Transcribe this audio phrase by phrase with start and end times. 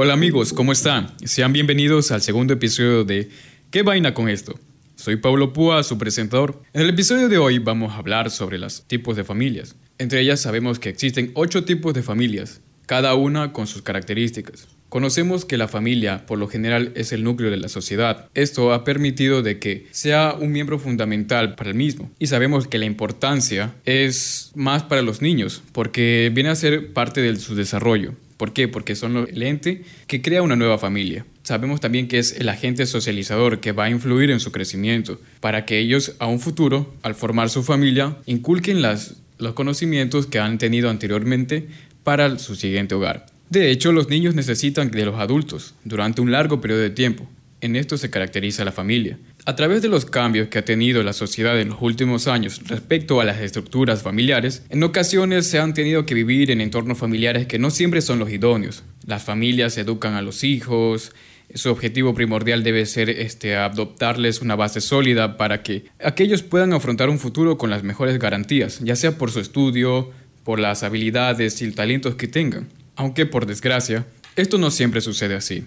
[0.00, 1.12] Hola amigos, ¿cómo están?
[1.24, 3.30] Sean bienvenidos al segundo episodio de
[3.72, 4.56] ¿Qué vaina con esto?
[4.94, 6.62] Soy Pablo Púa, su presentador.
[6.72, 9.74] En el episodio de hoy vamos a hablar sobre los tipos de familias.
[9.98, 14.68] Entre ellas sabemos que existen ocho tipos de familias, cada una con sus características.
[14.88, 18.28] Conocemos que la familia, por lo general, es el núcleo de la sociedad.
[18.34, 22.08] Esto ha permitido de que sea un miembro fundamental para el mismo.
[22.20, 27.20] Y sabemos que la importancia es más para los niños, porque viene a ser parte
[27.20, 28.14] de su desarrollo.
[28.38, 28.68] ¿Por qué?
[28.68, 31.26] Porque son el ente que crea una nueva familia.
[31.42, 35.66] Sabemos también que es el agente socializador que va a influir en su crecimiento, para
[35.66, 40.56] que ellos a un futuro, al formar su familia, inculquen las, los conocimientos que han
[40.58, 41.66] tenido anteriormente
[42.04, 43.26] para su siguiente hogar.
[43.50, 47.28] De hecho, los niños necesitan de los adultos durante un largo periodo de tiempo.
[47.60, 49.18] En esto se caracteriza la familia.
[49.48, 53.18] A través de los cambios que ha tenido la sociedad en los últimos años respecto
[53.18, 57.58] a las estructuras familiares, en ocasiones se han tenido que vivir en entornos familiares que
[57.58, 58.82] no siempre son los idóneos.
[59.06, 61.12] Las familias educan a los hijos,
[61.54, 67.08] su objetivo primordial debe ser este, adoptarles una base sólida para que aquellos puedan afrontar
[67.08, 70.10] un futuro con las mejores garantías, ya sea por su estudio,
[70.44, 72.68] por las habilidades y talentos que tengan.
[72.96, 74.04] Aunque por desgracia,
[74.36, 75.64] esto no siempre sucede así.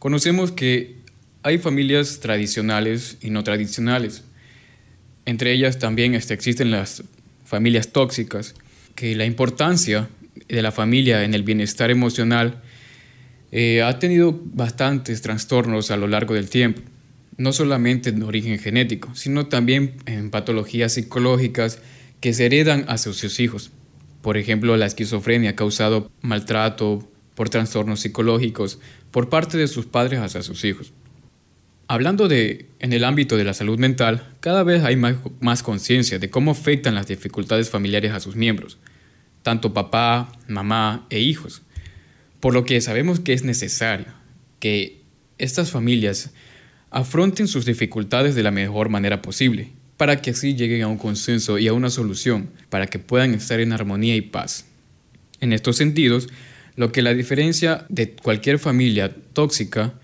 [0.00, 1.05] Conocemos que
[1.46, 4.24] hay familias tradicionales y no tradicionales.
[5.26, 7.04] Entre ellas también este, existen las
[7.44, 8.56] familias tóxicas,
[8.96, 10.08] que la importancia
[10.48, 12.62] de la familia en el bienestar emocional
[13.52, 16.82] eh, ha tenido bastantes trastornos a lo largo del tiempo,
[17.36, 21.78] no solamente en origen genético, sino también en patologías psicológicas
[22.18, 23.70] que se heredan hacia sus hijos.
[24.20, 28.80] Por ejemplo, la esquizofrenia causado maltrato por trastornos psicológicos
[29.12, 30.92] por parte de sus padres hacia sus hijos.
[31.88, 36.30] Hablando de en el ámbito de la salud mental, cada vez hay más, conciencia de
[36.30, 38.78] cómo afectan las dificultades familiares a sus miembros,
[39.42, 41.62] tanto papá, mamá e hijos.
[42.40, 44.06] Por lo que sabemos que es necesario
[44.58, 45.00] que
[45.38, 46.32] estas familias
[46.90, 51.58] afronten sus dificultades de la mejor manera posible para que así lleguen a un consenso
[51.58, 54.66] y a una solución, para que puedan estar en armonía y paz.
[55.40, 56.28] En estos sentidos,
[56.74, 59.94] lo que la diferencia de cualquier familia tóxica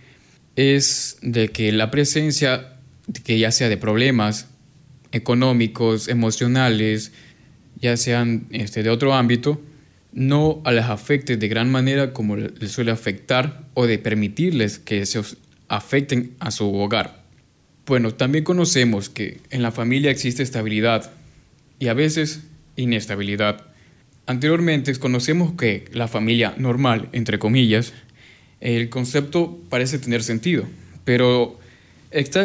[0.56, 2.76] es de que la presencia,
[3.24, 4.48] que ya sea de problemas
[5.12, 7.12] económicos, emocionales,
[7.80, 9.60] ya sean este, de otro ámbito,
[10.12, 15.20] no las afecte de gran manera como les suele afectar o de permitirles que se
[15.68, 17.22] afecten a su hogar.
[17.86, 21.10] Bueno, también conocemos que en la familia existe estabilidad
[21.78, 22.44] y a veces
[22.76, 23.66] inestabilidad.
[24.26, 27.92] Anteriormente conocemos que la familia normal, entre comillas,
[28.62, 30.64] el concepto parece tener sentido,
[31.04, 31.58] pero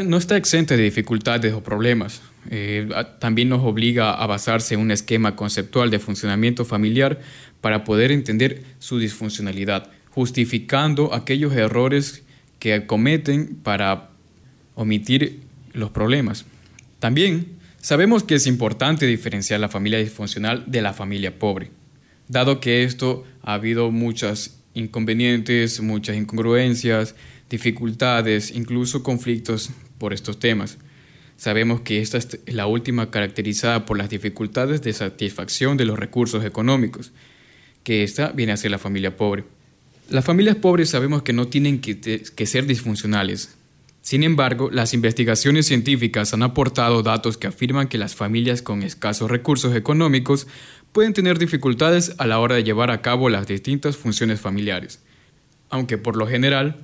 [0.06, 2.22] no está exenta de dificultades o problemas.
[2.50, 2.90] Eh,
[3.20, 7.20] también nos obliga a basarse en un esquema conceptual de funcionamiento familiar
[7.62, 12.24] para poder entender su disfuncionalidad, justificando aquellos errores
[12.58, 14.10] que cometen para
[14.74, 15.42] omitir
[15.74, 16.46] los problemas.
[17.00, 21.70] También sabemos que es importante diferenciar la familia disfuncional de la familia pobre,
[22.28, 27.16] dado que esto ha habido muchos inconvenientes, muchas incongruencias,
[27.50, 30.78] dificultades, incluso conflictos por estos temas.
[31.38, 36.44] Sabemos que esta es la última caracterizada por las dificultades de satisfacción de los recursos
[36.44, 37.12] económicos,
[37.84, 39.44] que esta viene a ser la familia pobre.
[40.10, 43.58] Las familias pobres sabemos que no tienen que, que ser disfuncionales,
[44.08, 49.30] sin embargo, las investigaciones científicas han aportado datos que afirman que las familias con escasos
[49.30, 50.48] recursos económicos
[50.92, 55.00] pueden tener dificultades a la hora de llevar a cabo las distintas funciones familiares,
[55.70, 56.78] aunque por lo general,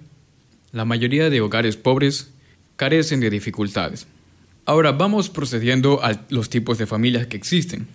[0.72, 2.32] la mayoría de hogares pobres
[2.76, 4.08] carecen de dificultades.
[4.66, 7.88] Ahora vamos procediendo a los tipos de familias que existen.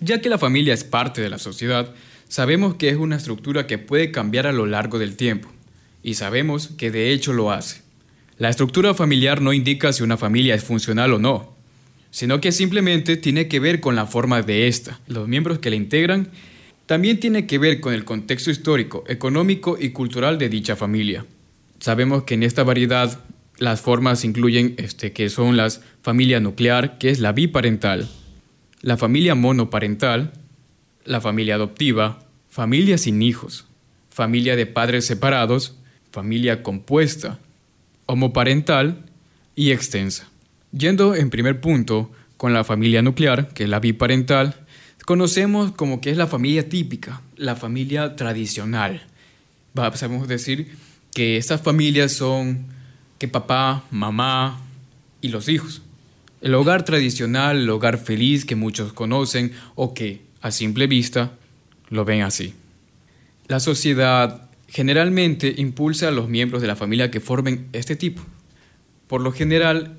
[0.00, 1.94] Ya que la familia es parte de la sociedad,
[2.28, 5.48] sabemos que es una estructura que puede cambiar a lo largo del tiempo,
[6.02, 7.82] y sabemos que de hecho lo hace.
[8.38, 11.55] La estructura familiar no indica si una familia es funcional o no,
[12.16, 15.76] sino que simplemente tiene que ver con la forma de esta, los miembros que la
[15.76, 16.30] integran,
[16.86, 21.26] también tiene que ver con el contexto histórico, económico y cultural de dicha familia.
[21.78, 23.20] Sabemos que en esta variedad
[23.58, 28.08] las formas incluyen este, que son las familia nuclear, que es la biparental,
[28.80, 30.32] la familia monoparental,
[31.04, 33.66] la familia adoptiva, familia sin hijos,
[34.08, 35.76] familia de padres separados,
[36.12, 37.40] familia compuesta,
[38.06, 39.04] homoparental
[39.54, 40.30] y extensa.
[40.72, 44.66] Yendo en primer punto con la familia nuclear, que es la biparental,
[45.04, 49.06] conocemos como que es la familia típica, la familia tradicional.
[49.72, 50.76] Podemos decir
[51.14, 52.66] que estas familias son
[53.18, 54.60] que papá, mamá
[55.20, 55.82] y los hijos.
[56.40, 61.32] El hogar tradicional, el hogar feliz que muchos conocen o que a simple vista
[61.88, 62.54] lo ven así.
[63.48, 68.22] La sociedad generalmente impulsa a los miembros de la familia que formen este tipo.
[69.06, 69.95] Por lo general,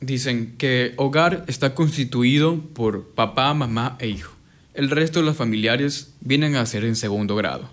[0.00, 4.32] dicen que hogar está constituido por papá, mamá e hijo.
[4.74, 7.70] El resto de los familiares vienen a ser en segundo grado.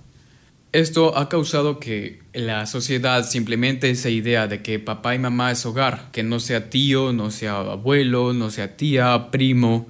[0.72, 5.66] Esto ha causado que la sociedad simplemente esa idea de que papá y mamá es
[5.66, 9.88] hogar, que no sea tío, no sea abuelo, no sea tía, primo,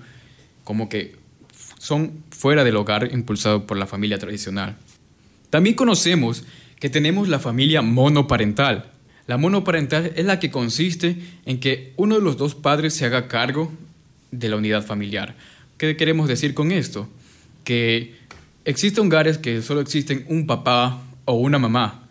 [0.63, 1.15] como que
[1.79, 4.75] son fuera del hogar impulsado por la familia tradicional.
[5.49, 6.43] También conocemos
[6.79, 8.91] que tenemos la familia monoparental.
[9.27, 13.27] La monoparental es la que consiste en que uno de los dos padres se haga
[13.27, 13.71] cargo
[14.31, 15.35] de la unidad familiar.
[15.77, 17.09] ¿Qué queremos decir con esto?
[17.63, 18.15] Que
[18.65, 22.07] existen hogares que solo existen un papá o una mamá,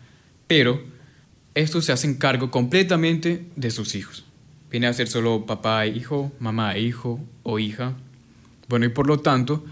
[0.47, 0.83] pero
[1.53, 4.25] estos se hacen cargo completamente de sus hijos.
[4.69, 7.93] Viene a ser solo papá e hijo, mamá e hijo o hija.
[8.67, 9.63] Bueno, y por lo tanto,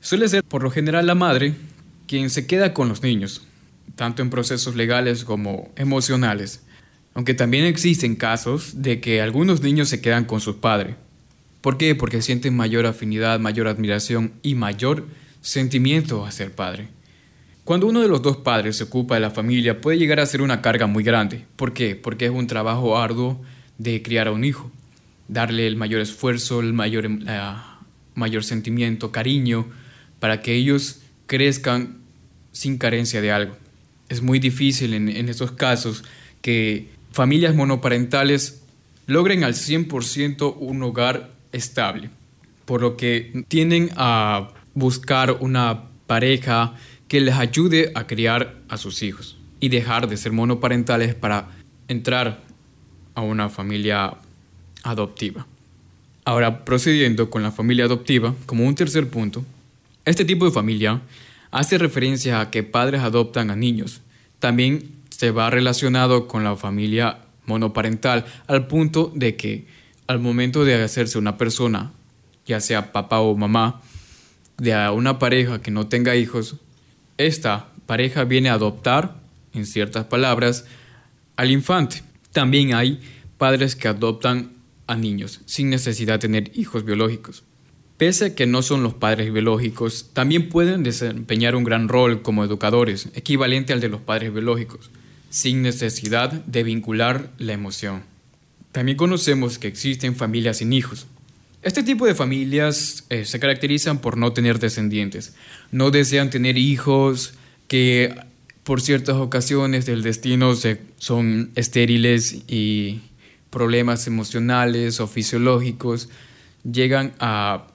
[0.00, 1.54] suele ser por lo general la madre
[2.06, 3.46] quien se queda con los niños,
[3.96, 6.62] tanto en procesos legales como emocionales,
[7.14, 10.96] aunque también existen casos de que algunos niños se quedan con sus padres.
[11.60, 11.94] ¿Por qué?
[11.94, 15.06] Porque sienten mayor afinidad, mayor admiración y mayor
[15.40, 16.88] sentimiento a ser padre.
[17.64, 20.42] Cuando uno de los dos padres se ocupa de la familia puede llegar a ser
[20.42, 21.44] una carga muy grande.
[21.54, 21.94] ¿Por qué?
[21.94, 23.40] Porque es un trabajo arduo
[23.78, 24.70] de criar a un hijo,
[25.28, 27.08] darle el mayor esfuerzo, el mayor,
[28.14, 29.66] mayor sentimiento, cariño,
[30.18, 31.98] para que ellos crezcan
[32.50, 33.56] sin carencia de algo.
[34.08, 36.02] Es muy difícil en, en estos casos
[36.40, 38.62] que familias monoparentales
[39.06, 42.10] logren al 100% un hogar estable,
[42.64, 46.74] por lo que tienden a buscar una pareja
[47.08, 51.50] que les ayude a criar a sus hijos y dejar de ser monoparentales para
[51.88, 52.40] entrar
[53.14, 54.14] a una familia
[54.82, 55.46] adoptiva.
[56.24, 59.44] Ahora, procediendo con la familia adoptiva, como un tercer punto,
[60.04, 61.02] este tipo de familia
[61.50, 64.00] hace referencia a que padres adoptan a niños.
[64.38, 69.68] También se va relacionado con la familia monoparental al punto de que
[70.08, 71.92] al momento de hacerse una persona,
[72.44, 73.82] ya sea papá o mamá,
[74.58, 76.56] de una pareja que no tenga hijos,
[77.18, 79.14] esta pareja viene a adoptar,
[79.54, 80.64] en ciertas palabras,
[81.36, 82.02] al infante.
[82.32, 82.98] También hay
[83.38, 84.50] padres que adoptan
[84.88, 87.44] a niños sin necesidad de tener hijos biológicos.
[87.96, 92.42] Pese a que no son los padres biológicos, también pueden desempeñar un gran rol como
[92.42, 94.90] educadores, equivalente al de los padres biológicos,
[95.32, 98.04] sin necesidad de vincular la emoción.
[98.70, 101.08] También conocemos que existen familias sin hijos.
[101.62, 105.34] Este tipo de familias eh, se caracterizan por no tener descendientes.
[105.72, 107.34] No desean tener hijos
[107.66, 108.14] que
[108.62, 110.54] por ciertas ocasiones del destino
[110.98, 113.00] son estériles y
[113.50, 116.08] problemas emocionales o fisiológicos
[116.62, 117.66] llegan a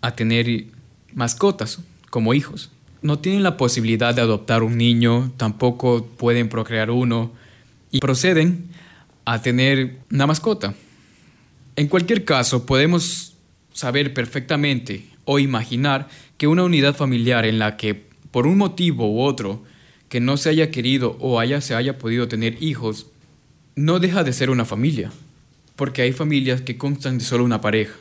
[0.00, 0.66] a tener
[1.14, 2.70] mascotas como hijos.
[3.02, 7.32] No tienen la posibilidad de adoptar un niño, tampoco pueden procrear uno
[7.90, 8.68] y proceden
[9.24, 10.74] a tener una mascota.
[11.76, 13.34] En cualquier caso, podemos
[13.72, 19.20] saber perfectamente o imaginar que una unidad familiar en la que por un motivo u
[19.20, 19.64] otro
[20.08, 23.06] que no se haya querido o haya, se haya podido tener hijos,
[23.76, 25.10] no deja de ser una familia,
[25.76, 27.94] porque hay familias que constan de solo una pareja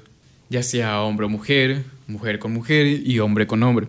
[0.49, 3.87] ya sea hombre o mujer, mujer con mujer y hombre con hombre.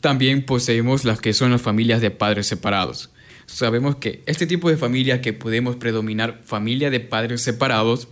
[0.00, 3.10] También poseemos las que son las familias de padres separados.
[3.46, 8.08] Sabemos que este tipo de familia que podemos predominar familia de padres separados,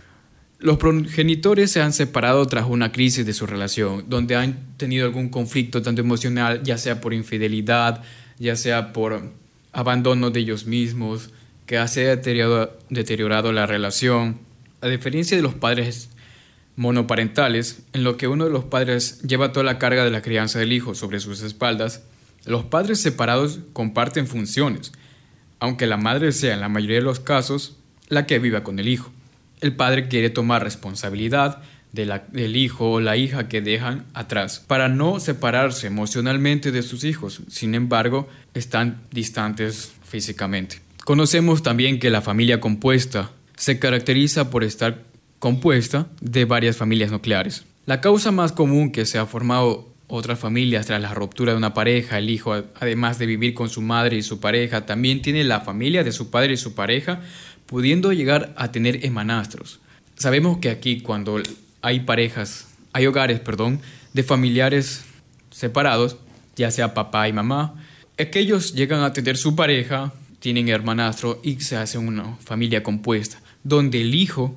[0.59, 5.29] los progenitores se han separado tras una crisis de su relación, donde han tenido algún
[5.29, 8.03] conflicto tanto emocional, ya sea por infidelidad,
[8.37, 9.31] ya sea por
[9.71, 11.29] abandono de ellos mismos,
[11.65, 14.39] que ha deteriorado, deteriorado la relación.
[14.81, 16.09] A diferencia de los padres
[16.79, 20.59] monoparentales, en lo que uno de los padres lleva toda la carga de la crianza
[20.59, 22.03] del hijo sobre sus espaldas,
[22.45, 24.93] los padres separados comparten funciones,
[25.59, 27.75] aunque la madre sea en la mayoría de los casos
[28.07, 29.11] la que viva con el hijo.
[29.59, 35.19] El padre quiere tomar responsabilidad del hijo o la hija que dejan atrás para no
[35.19, 40.79] separarse emocionalmente de sus hijos, sin embargo, están distantes físicamente.
[41.03, 45.08] Conocemos también que la familia compuesta se caracteriza por estar
[45.39, 47.65] compuesta de varias familias nucleares.
[47.85, 51.73] La causa más común que se ha formado otras familias tras la ruptura de una
[51.73, 55.61] pareja, el hijo, además de vivir con su madre y su pareja, también tiene la
[55.61, 57.21] familia de su padre y su pareja,
[57.67, 59.79] pudiendo llegar a tener hermanastros.
[60.15, 61.41] Sabemos que aquí cuando
[61.81, 63.81] hay parejas, hay hogares, perdón,
[64.13, 65.05] de familiares
[65.51, 66.17] separados,
[66.55, 67.75] ya sea papá y mamá,
[68.17, 74.01] aquellos llegan a tener su pareja, tienen hermanastro y se hace una familia compuesta, donde
[74.01, 74.55] el hijo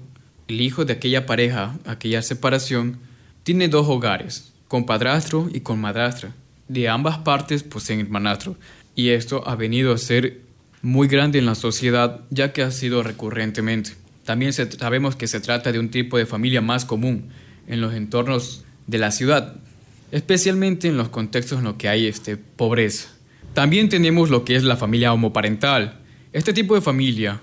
[0.53, 2.99] el hijo de aquella pareja, aquella separación,
[3.43, 6.35] tiene dos hogares, con padrastro y con madrastra.
[6.69, 8.57] De ambas partes poseen hermanastro.
[8.95, 10.43] y esto ha venido a ser
[10.83, 13.93] muy grande en la sociedad ya que ha sido recurrentemente.
[14.27, 17.31] También sabemos que se trata de un tipo de familia más común
[17.67, 19.57] en los entornos de la ciudad,
[20.11, 23.09] especialmente en los contextos en los que hay este, pobreza.
[23.55, 26.01] También tenemos lo que es la familia homoparental.
[26.35, 27.41] Este tipo de familia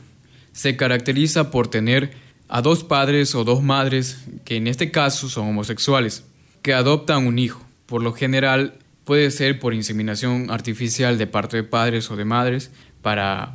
[0.51, 5.48] se caracteriza por tener a dos padres o dos madres, que en este caso son
[5.48, 6.25] homosexuales,
[6.62, 7.63] que adoptan un hijo.
[7.86, 8.74] Por lo general
[9.06, 13.53] puede ser por inseminación artificial de parte de padres o de madres para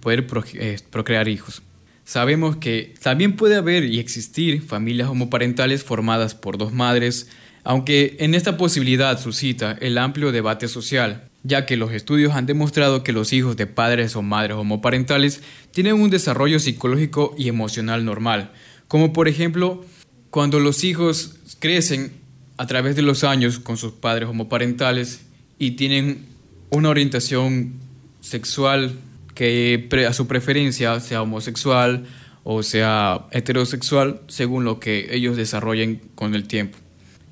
[0.00, 1.62] poder eh, procrear hijos.
[2.04, 7.28] Sabemos que también puede haber y existir familias homoparentales formadas por dos madres,
[7.64, 13.02] aunque en esta posibilidad suscita el amplio debate social, ya que los estudios han demostrado
[13.04, 18.50] que los hijos de padres o madres homoparentales tienen un desarrollo psicológico y emocional normal,
[18.88, 19.84] como por ejemplo
[20.30, 22.12] cuando los hijos crecen
[22.56, 25.22] a través de los años con sus padres homoparentales
[25.58, 26.26] y tienen
[26.70, 27.74] una orientación
[28.20, 28.94] sexual
[29.34, 32.06] que a su preferencia sea homosexual
[32.42, 36.78] o sea heterosexual según lo que ellos desarrollen con el tiempo.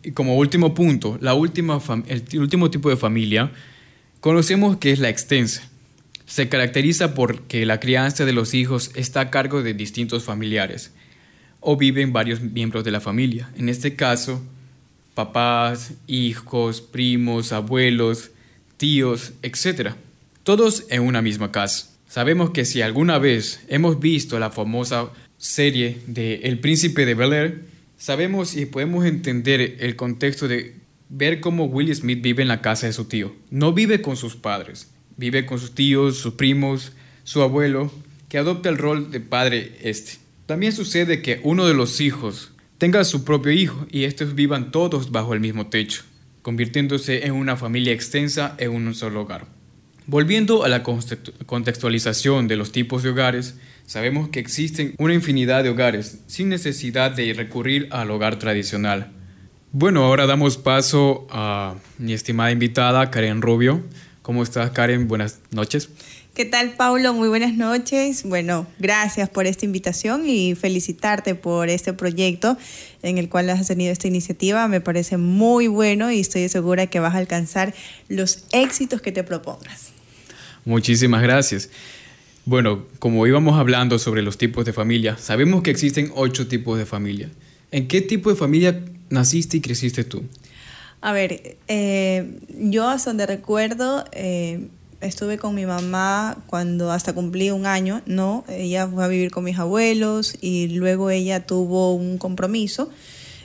[0.02, 3.50] Y como último punto, la última el último tipo de familia
[4.24, 5.68] conocemos que es la extensa.
[6.24, 10.92] Se caracteriza porque la crianza de los hijos está a cargo de distintos familiares
[11.60, 13.50] o viven varios miembros de la familia.
[13.54, 14.42] En este caso,
[15.12, 18.30] papás, hijos, primos, abuelos,
[18.78, 19.90] tíos, etc.
[20.42, 21.90] Todos en una misma casa.
[22.08, 27.34] Sabemos que si alguna vez hemos visto la famosa serie de El Príncipe de Bel
[27.34, 27.64] Air,
[27.98, 30.82] sabemos y podemos entender el contexto de
[31.16, 33.34] ver cómo Will Smith vive en la casa de su tío.
[33.50, 36.92] No vive con sus padres, vive con sus tíos, sus primos,
[37.22, 37.92] su abuelo,
[38.28, 40.18] que adopta el rol de padre este.
[40.46, 45.12] También sucede que uno de los hijos tenga su propio hijo y estos vivan todos
[45.12, 46.02] bajo el mismo techo,
[46.42, 49.46] convirtiéndose en una familia extensa en un solo hogar.
[50.06, 53.54] Volviendo a la contextualización de los tipos de hogares,
[53.86, 59.12] sabemos que existen una infinidad de hogares sin necesidad de recurrir al hogar tradicional.
[59.76, 63.82] Bueno, ahora damos paso a mi estimada invitada Karen Rubio.
[64.22, 65.08] ¿Cómo estás Karen?
[65.08, 65.88] Buenas noches.
[66.32, 67.12] ¿Qué tal, Paulo?
[67.12, 68.22] Muy buenas noches.
[68.22, 72.56] Bueno, gracias por esta invitación y felicitarte por este proyecto
[73.02, 74.68] en el cual has tenido esta iniciativa.
[74.68, 77.74] Me parece muy bueno y estoy segura que vas a alcanzar
[78.08, 79.90] los éxitos que te propongas.
[80.64, 81.68] Muchísimas gracias.
[82.44, 86.86] Bueno, como íbamos hablando sobre los tipos de familia, sabemos que existen ocho tipos de
[86.86, 87.28] familia.
[87.72, 88.80] ¿En qué tipo de familia
[89.10, 90.22] naciste y creciste tú?
[91.00, 94.68] A ver, eh, yo hasta donde recuerdo, eh,
[95.00, 98.44] estuve con mi mamá cuando hasta cumplí un año, ¿no?
[98.48, 102.90] Ella fue a vivir con mis abuelos y luego ella tuvo un compromiso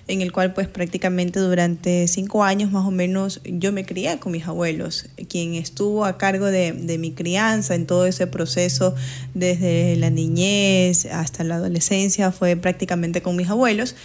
[0.09, 4.31] en el cual pues prácticamente durante cinco años más o menos yo me crié con
[4.31, 8.95] mis abuelos, quien estuvo a cargo de, de mi crianza en todo ese proceso
[9.35, 13.95] desde la niñez hasta la adolescencia fue prácticamente con mis abuelos,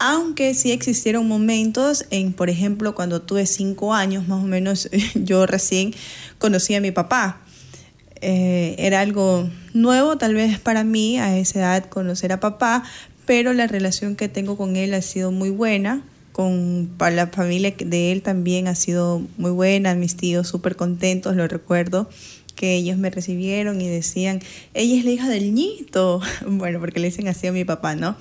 [0.00, 5.46] aunque sí existieron momentos en, por ejemplo, cuando tuve cinco años, más o menos, yo
[5.46, 5.94] recién
[6.38, 7.42] conocí a mi papá.
[8.22, 12.82] Eh, era algo nuevo tal vez para mí a esa edad conocer a papá,
[13.26, 16.02] pero la relación que tengo con él ha sido muy buena.
[16.32, 21.36] Con para la familia de él también ha sido muy buena, mis tíos súper contentos,
[21.36, 22.08] lo recuerdo
[22.54, 24.40] que ellos me recibieron y decían,
[24.74, 28.16] ella es la hija del ñito, bueno, porque le dicen así a mi papá, ¿no?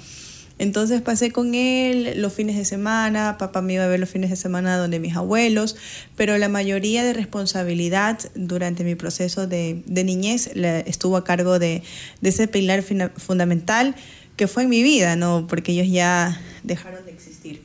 [0.59, 4.29] Entonces pasé con él los fines de semana, papá me iba a ver los fines
[4.29, 5.77] de semana donde mis abuelos,
[6.17, 11.81] pero la mayoría de responsabilidad durante mi proceso de, niñez estuvo a cargo de,
[12.21, 12.83] ese pilar
[13.15, 13.95] fundamental
[14.35, 15.47] que fue en mi vida, ¿no?
[15.47, 17.61] Porque ellos ya dejaron de existir.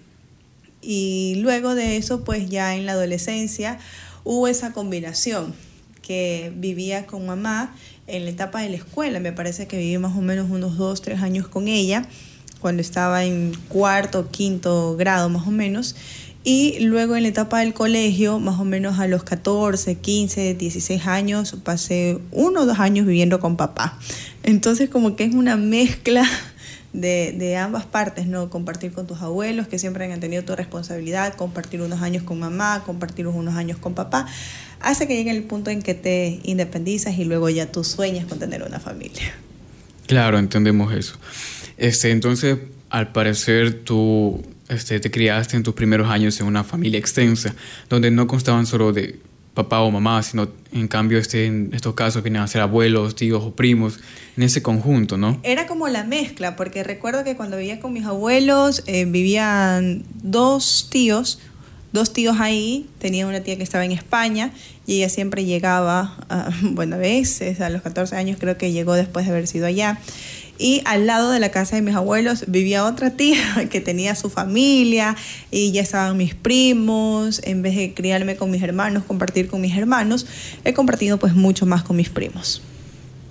[0.80, 3.80] Y luego de eso, pues ya en la adolescencia
[4.22, 5.52] hubo esa combinación
[6.00, 7.74] que vivía con mamá
[8.06, 9.18] en la etapa de la escuela.
[9.18, 12.06] Me parece que viví más o menos unos dos, tres años con ella
[12.64, 15.96] cuando estaba en cuarto, quinto grado más o menos.
[16.44, 21.06] Y luego en la etapa del colegio, más o menos a los 14, 15, 16
[21.06, 23.98] años, pasé uno o dos años viviendo con papá.
[24.44, 26.26] Entonces como que es una mezcla
[26.94, 28.48] de, ambas partes, ¿no?
[28.48, 32.82] Compartir con tus abuelos que siempre han tenido tu responsabilidad, compartir unos años con mamá,
[32.86, 34.26] compartir unos años con papá,
[34.80, 38.38] hace que llegue el punto en que te independizas y luego ya tú sueñas con
[38.38, 39.34] tener una familia.
[40.06, 41.16] Claro, entendemos eso.
[41.76, 42.58] Este, entonces,
[42.90, 47.54] al parecer, tú este, te criaste en tus primeros años en una familia extensa,
[47.88, 49.18] donde no constaban solo de
[49.54, 53.42] papá o mamá, sino en cambio este, en estos casos vienen a ser abuelos, tíos
[53.42, 54.00] o primos,
[54.36, 55.40] en ese conjunto, ¿no?
[55.44, 60.88] Era como la mezcla, porque recuerdo que cuando vivía con mis abuelos eh, vivían dos
[60.90, 61.38] tíos,
[61.94, 64.50] dos tíos ahí, tenía una tía que estaba en España
[64.84, 66.16] y ella siempre llegaba,
[66.62, 70.00] bueno, a veces, a los 14 años creo que llegó después de haber sido allá.
[70.58, 73.38] Y al lado de la casa de mis abuelos vivía otra tía
[73.70, 75.16] que tenía su familia
[75.52, 77.40] y ya estaban mis primos.
[77.44, 80.26] En vez de criarme con mis hermanos, compartir con mis hermanos,
[80.64, 82.60] he compartido pues mucho más con mis primos.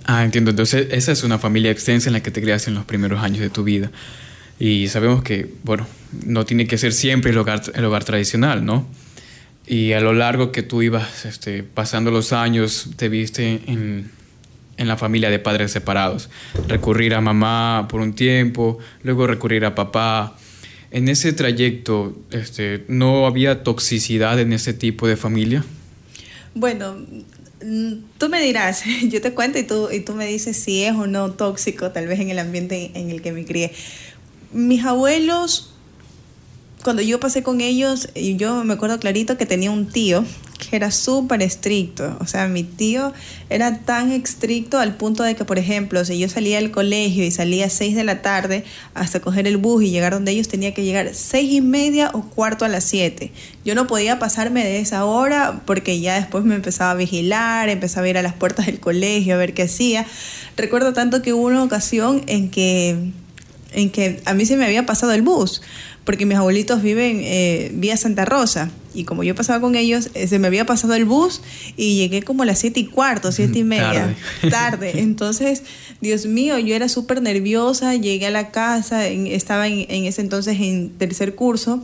[0.06, 0.50] Ah, entiendo.
[0.50, 3.40] Entonces esa es una familia extensa en la que te crias en los primeros años
[3.40, 3.90] de tu vida.
[4.58, 5.86] Y sabemos que, bueno,
[6.24, 8.86] no tiene que ser siempre el hogar, el hogar tradicional, ¿no?
[9.66, 14.10] Y a lo largo que tú ibas este, pasando los años, te viste en,
[14.76, 16.28] en la familia de padres separados.
[16.68, 20.36] Recurrir a mamá por un tiempo, luego recurrir a papá.
[20.90, 25.64] En ese trayecto, este, ¿no había toxicidad en ese tipo de familia?
[26.54, 26.96] Bueno,
[27.64, 30.94] mm, tú me dirás, yo te cuento y tú, y tú me dices si es
[30.94, 33.72] o no tóxico, tal vez en el ambiente en el que me crié.
[34.54, 35.70] Mis abuelos,
[36.84, 40.24] cuando yo pasé con ellos, yo me acuerdo clarito que tenía un tío
[40.58, 42.16] que era súper estricto.
[42.20, 43.12] O sea, mi tío
[43.50, 47.32] era tan estricto al punto de que, por ejemplo, si yo salía del colegio y
[47.32, 48.62] salía a 6 de la tarde
[48.94, 52.22] hasta coger el bus y llegar donde ellos, tenía que llegar seis y media o
[52.22, 53.32] cuarto a las 7.
[53.64, 58.06] Yo no podía pasarme de esa hora porque ya después me empezaba a vigilar, empezaba
[58.06, 60.06] a ir a las puertas del colegio a ver qué hacía.
[60.56, 63.10] Recuerdo tanto que hubo una ocasión en que,
[63.74, 65.60] en que a mí se me había pasado el bus
[66.04, 68.70] porque mis abuelitos viven eh, vía Santa Rosa.
[68.92, 71.40] Y como yo pasaba con ellos, eh, se me había pasado el bus
[71.76, 74.14] y llegué como a las siete y cuarto, siete y media.
[74.50, 74.92] Tarde.
[75.00, 75.62] Entonces,
[76.00, 77.96] Dios mío, yo era súper nerviosa.
[77.96, 81.82] Llegué a la casa, estaba en, en ese entonces en tercer curso.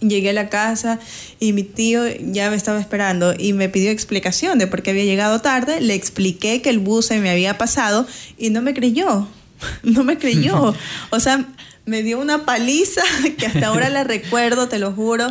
[0.00, 0.98] Llegué a la casa
[1.40, 5.04] y mi tío ya me estaba esperando y me pidió explicación de por qué había
[5.04, 5.82] llegado tarde.
[5.82, 8.06] Le expliqué que el bus se me había pasado
[8.38, 9.28] y no me creyó.
[9.82, 10.74] No me creyó.
[11.10, 11.46] O sea,
[11.86, 13.02] me dio una paliza
[13.38, 15.30] que hasta ahora la recuerdo, te lo juro.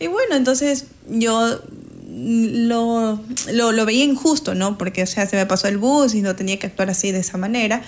[0.00, 1.60] Y bueno, entonces yo
[2.08, 3.20] lo,
[3.52, 4.78] lo, lo, veía injusto, ¿no?
[4.78, 7.18] Porque, o sea, se me pasó el bus y no tenía que actuar así de
[7.18, 7.82] esa manera.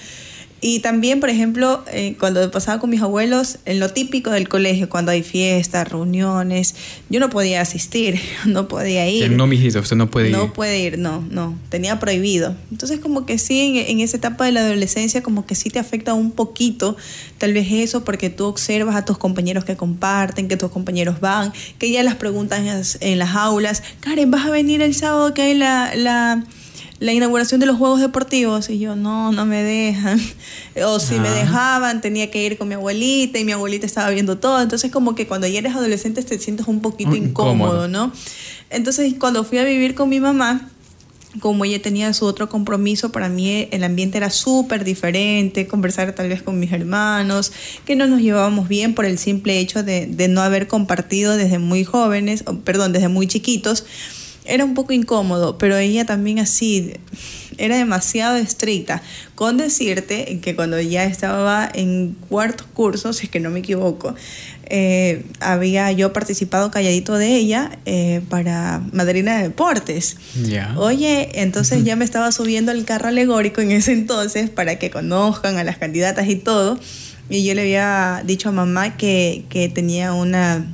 [0.63, 4.91] Y también, por ejemplo, eh, cuando pasaba con mis abuelos, en lo típico del colegio,
[4.91, 6.75] cuando hay fiestas, reuniones,
[7.09, 9.31] yo no podía asistir, no podía ir.
[9.31, 10.37] No, mijito, usted no puede ir.
[10.37, 12.55] No puede ir, no, no, tenía prohibido.
[12.71, 15.79] Entonces, como que sí, en, en, esa etapa de la adolescencia, como que sí te
[15.79, 16.97] afecta un poquito,
[17.39, 21.53] tal vez eso, porque tú observas a tus compañeros que comparten, que tus compañeros van,
[21.79, 25.33] que ya las preguntan en las, en las aulas, Karen, ¿vas a venir el sábado
[25.33, 25.95] que hay la...
[25.95, 26.45] la
[27.01, 30.21] la inauguración de los Juegos Deportivos y yo, no, no me dejan.
[30.85, 34.39] O si me dejaban, tenía que ir con mi abuelita y mi abuelita estaba viendo
[34.39, 34.61] todo.
[34.63, 38.13] Entonces como que cuando ya eres adolescente te sientes un poquito incómodo, ¿no?
[38.71, 40.71] Entonces cuando fui a vivir con mi mamá,
[41.41, 46.29] como ella tenía su otro compromiso, para mí el ambiente era súper diferente, conversar tal
[46.29, 47.53] vez con mis hermanos,
[47.85, 51.59] que no nos llevábamos bien por el simple hecho de, de no haber compartido desde
[51.59, 53.85] muy jóvenes, perdón, desde muy chiquitos
[54.51, 56.95] era un poco incómodo, pero ella también así
[57.57, 59.03] era demasiado estricta.
[59.35, 64.15] Con decirte que cuando ya estaba en cuarto curso, si es que no me equivoco,
[64.67, 70.17] eh, había yo participado calladito de ella eh, para madrina de deportes.
[70.77, 75.59] Oye, entonces ya me estaba subiendo al carro alegórico en ese entonces para que conozcan
[75.59, 76.79] a las candidatas y todo.
[77.29, 80.67] Y yo le había dicho a mamá que, que tenía una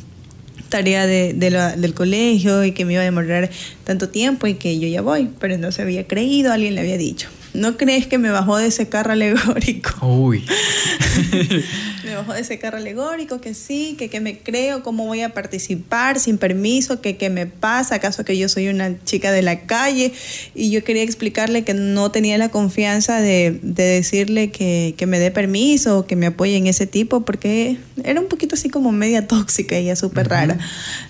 [0.68, 3.50] tarea de, del colegio y que me iba a demorar
[3.85, 6.98] tanto tiempo y que yo ya voy, pero no se había creído, alguien le había
[6.98, 7.29] dicho.
[7.55, 10.07] ¿No crees que me bajó de ese carro alegórico?
[10.07, 10.44] Uy.
[12.07, 15.35] me bajó de ese carro alegórico, que sí, que, que me creo, cómo voy a
[15.35, 19.62] participar sin permiso, que qué me pasa, acaso que yo soy una chica de la
[19.62, 20.12] calle.
[20.55, 25.19] Y yo quería explicarle que no tenía la confianza de, de decirle que, que, me
[25.19, 28.92] dé permiso o que me apoye en ese tipo, porque era un poquito así como
[28.92, 30.59] media tóxica, ella súper rara.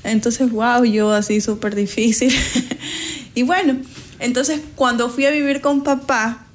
[0.03, 2.35] Entonces, wow, yo así súper difícil.
[3.35, 3.77] y bueno.
[4.19, 6.46] Entonces, cuando fui a vivir con papá,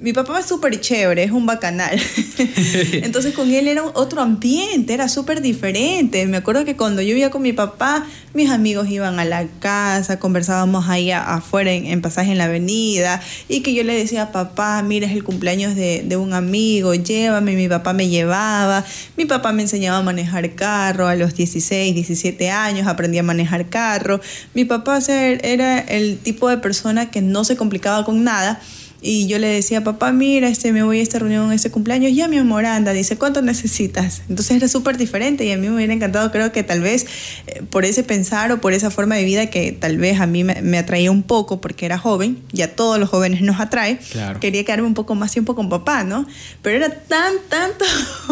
[0.00, 2.00] mi papá es súper chévere, es un bacanal.
[2.92, 6.26] Entonces con él era otro ambiente, era súper diferente.
[6.26, 10.18] Me acuerdo que cuando yo vivía con mi papá, mis amigos iban a la casa,
[10.18, 15.06] conversábamos ahí afuera en, pasaje en la avenida y que yo le decía, papá, mira,
[15.06, 17.54] es el cumpleaños de, de, un amigo, llévame.
[17.54, 18.84] Mi papá me llevaba,
[19.18, 23.68] mi papá me enseñaba a manejar carro a los 16, 17 años, aprendí a manejar
[23.68, 24.20] carro.
[24.54, 28.60] Mi papá era el tipo de persona que no se complicaba con nada
[29.02, 32.28] y yo le decía, papá, mira, este, me voy a esta reunión, este cumpleaños, ya
[32.28, 34.22] mi amor anda, dice, ¿cuánto necesitas?
[34.28, 37.06] Entonces era súper diferente y a mí me hubiera encantado, creo que tal vez
[37.46, 40.44] eh, por ese pensar o por esa forma de vida que tal vez a mí
[40.44, 43.98] me, atraía un poco porque era joven, ya todos los jóvenes nos atrae,
[44.40, 46.26] quería quedarme un poco más tiempo con papá, ¿no?
[46.62, 47.84] Pero era tan, tanto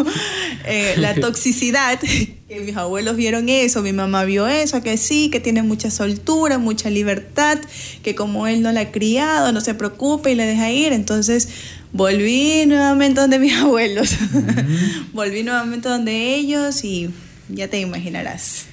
[0.67, 1.99] eh, la toxicidad
[2.49, 6.57] que mis abuelos vieron eso, mi mamá vio eso, que sí, que tiene mucha soltura,
[6.57, 7.59] mucha libertad,
[8.03, 10.95] que como él no la ha criado, no se preocupe y le deja ir.
[10.95, 11.51] Entonces
[11.93, 14.17] volví nuevamente donde mis abuelos,
[15.13, 17.11] volví nuevamente donde ellos y
[17.51, 18.65] ya te imaginarás.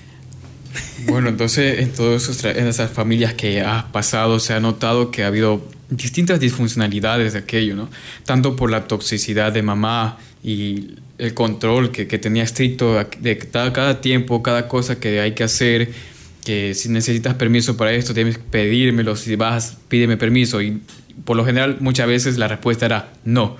[1.07, 5.67] Bueno, entonces en todas esas familias que has pasado se ha notado que ha habido
[5.89, 7.89] distintas disfuncionalidades de aquello, ¿no?
[8.23, 13.71] Tanto por la toxicidad de mamá y el control que, que tenía estricto de cada,
[13.73, 15.91] cada, tiempo, cada cosa que hay que hacer,
[16.43, 20.61] que si necesitas permiso para esto, tienes que pedírmelo, si vas, pídeme permiso.
[20.61, 20.81] Y
[21.23, 23.57] por lo general muchas veces la respuesta era no.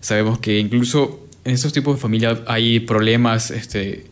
[0.00, 4.04] Sabemos que incluso en estos tipos de familia hay problemas, este,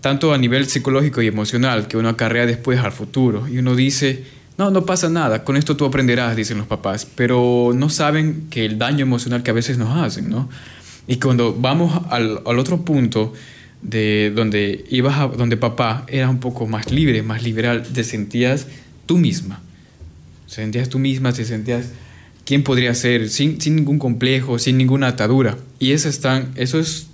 [0.00, 3.46] tanto a nivel psicológico y emocional, que uno acarrea después al futuro.
[3.46, 4.24] Y uno dice,
[4.56, 8.64] no, no pasa nada, con esto tú aprenderás, dicen los papás, pero no saben que
[8.64, 10.48] el daño emocional que a veces nos hacen, ¿no?
[11.08, 13.32] Y cuando vamos al, al otro punto
[13.82, 18.66] de donde ibas donde papá era un poco más libre, más liberal, te sentías
[19.06, 19.62] tú misma.
[20.46, 21.90] Te sentías tú misma, te sentías
[22.44, 25.58] quién podría ser, sin, sin ningún complejo, sin ninguna atadura.
[25.78, 27.06] Y eso, están, eso es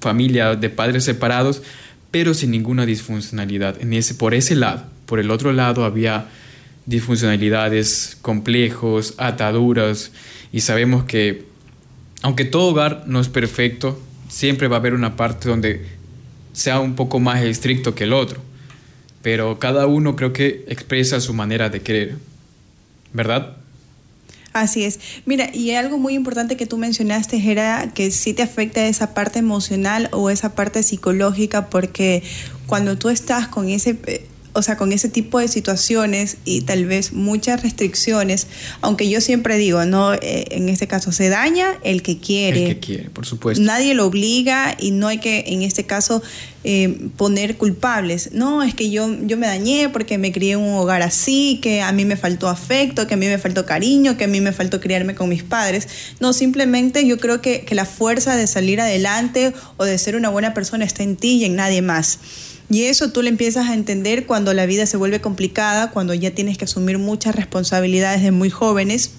[0.00, 1.62] familia de padres separados,
[2.10, 3.80] pero sin ninguna disfuncionalidad.
[3.80, 6.28] En ese, por ese lado, por el otro lado había
[6.86, 10.12] disfuncionalidades, complejos, ataduras,
[10.52, 11.44] y sabemos que
[12.22, 15.86] aunque todo hogar no es perfecto, siempre va a haber una parte donde
[16.52, 18.40] sea un poco más estricto que el otro.
[19.22, 22.16] Pero cada uno creo que expresa su manera de querer.
[23.12, 23.56] ¿Verdad?
[24.52, 24.98] Así es.
[25.24, 29.38] Mira, y algo muy importante que tú mencionaste era que sí te afecta esa parte
[29.38, 32.22] emocional o esa parte psicológica, porque
[32.66, 36.86] cuando tú estás con ese eh, o sea, con ese tipo de situaciones y tal
[36.86, 38.46] vez muchas restricciones,
[38.80, 42.64] aunque yo siempre digo, no, eh, en este caso se daña el que quiere.
[42.64, 43.62] El que quiere, por supuesto.
[43.62, 46.22] Nadie lo obliga y no hay que, en este caso,
[46.64, 48.30] eh, poner culpables.
[48.32, 51.82] No, es que yo, yo me dañé porque me crié en un hogar así, que
[51.82, 54.52] a mí me faltó afecto, que a mí me faltó cariño, que a mí me
[54.52, 55.88] faltó criarme con mis padres.
[56.20, 60.30] No, simplemente yo creo que, que la fuerza de salir adelante o de ser una
[60.30, 62.18] buena persona está en ti y en nadie más.
[62.70, 66.32] Y eso tú le empiezas a entender cuando la vida se vuelve complicada, cuando ya
[66.32, 69.12] tienes que asumir muchas responsabilidades de muy jóvenes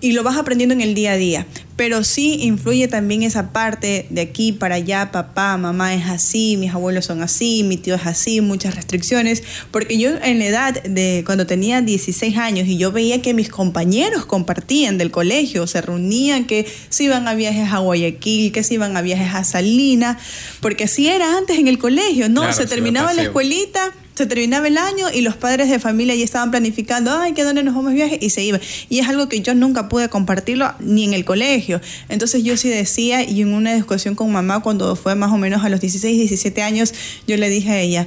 [0.00, 1.46] y lo vas aprendiendo en el día a día.
[1.76, 6.74] Pero sí influye también esa parte de aquí para allá, papá, mamá es así, mis
[6.74, 9.42] abuelos son así, mi tío es así, muchas restricciones.
[9.70, 13.48] Porque yo en la edad de cuando tenía 16 años y yo veía que mis
[13.48, 18.74] compañeros compartían del colegio, se reunían, que se iban a viajes a Guayaquil, que se
[18.74, 20.18] iban a viajes a Salina,
[20.60, 22.52] porque así era antes en el colegio, ¿no?
[22.52, 26.50] se terminaba la escuelita se terminaba el año y los padres de familia ya estaban
[26.50, 28.18] planificando, ay, ¿qué dónde nos vamos de viaje?
[28.20, 28.60] Y se iban.
[28.88, 31.80] Y es algo que yo nunca pude compartirlo ni en el colegio.
[32.08, 35.64] Entonces yo sí decía, y en una discusión con mamá, cuando fue más o menos
[35.64, 36.92] a los 16, 17 años,
[37.26, 38.06] yo le dije a ella,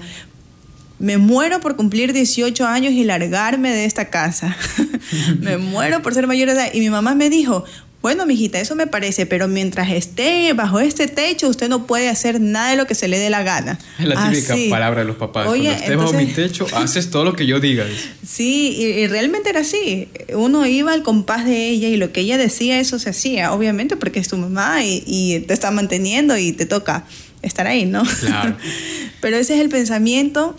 [1.00, 4.56] me muero por cumplir 18 años y largarme de esta casa.
[5.40, 6.70] me muero por ser mayor de edad.
[6.74, 7.66] Y mi mamá me dijo,
[8.04, 12.42] bueno, mijita, eso me parece, pero mientras esté bajo este techo, usted no puede hacer
[12.42, 13.80] nada de lo que se le dé la gana.
[13.98, 15.48] Es la típica palabra de los papás.
[15.48, 17.86] Oye, Cuando estés bajo mi techo, haces todo lo que yo diga.
[18.28, 20.10] Sí, y, realmente era así.
[20.34, 23.96] Uno iba al compás de ella y lo que ella decía, eso se hacía, obviamente,
[23.96, 27.06] porque es tu mamá y, y te está manteniendo y te toca
[27.42, 28.04] estar ahí, ¿no?
[28.20, 28.58] Claro.
[29.22, 30.58] pero ese es el pensamiento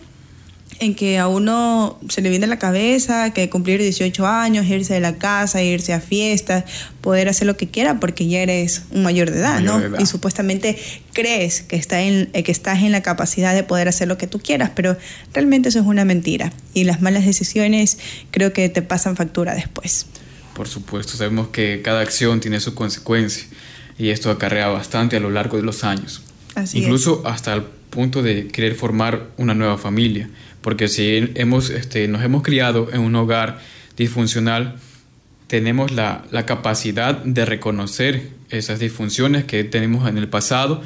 [0.81, 4.95] en que a uno se le viene a la cabeza que cumplir 18 años, irse
[4.95, 6.65] de la casa, irse a fiestas,
[7.01, 9.81] poder hacer lo que quiera porque ya eres un mayor de edad, ¿no?
[9.99, 10.79] Y supuestamente
[11.13, 14.41] crees que, está en, que estás en la capacidad de poder hacer lo que tú
[14.41, 14.97] quieras, pero
[15.33, 16.53] realmente eso es una mentira.
[16.73, 17.99] Y las malas decisiones
[18.31, 20.07] creo que te pasan factura después.
[20.55, 23.47] Por supuesto, sabemos que cada acción tiene su consecuencia
[23.99, 26.23] y esto acarrea bastante a lo largo de los años.
[26.55, 30.29] Así Incluso hasta el punto de querer formar una nueva familia
[30.65, 33.59] porque si hemos, este, nos hemos criado en un hogar
[33.99, 34.77] disfuncional,
[35.47, 40.81] tenemos la, la, capacidad de reconocer esas disfunciones que tenemos en el pasado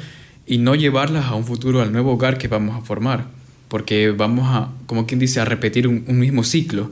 [0.45, 3.27] y no llevarlas a un futuro, al nuevo hogar que vamos a formar,
[3.69, 6.91] porque vamos a, como quien dice, a repetir un, mismo ciclo,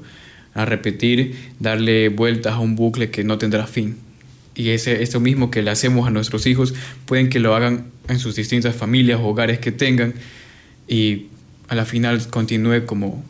[0.54, 3.98] a repetir, darle vueltas a un bucle que no tendrá fin.
[4.56, 6.74] Y ese, eso mismo que le hacemos a nuestros hijos,
[7.06, 10.14] pueden que lo hagan en sus distintas familias hogares que tengan,
[10.88, 11.28] y
[11.68, 13.24] a la final continúe como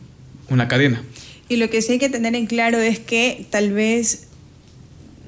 [0.48, 1.02] una cadena.
[1.48, 4.27] Y lo que sí hay que tener en claro es que tal vez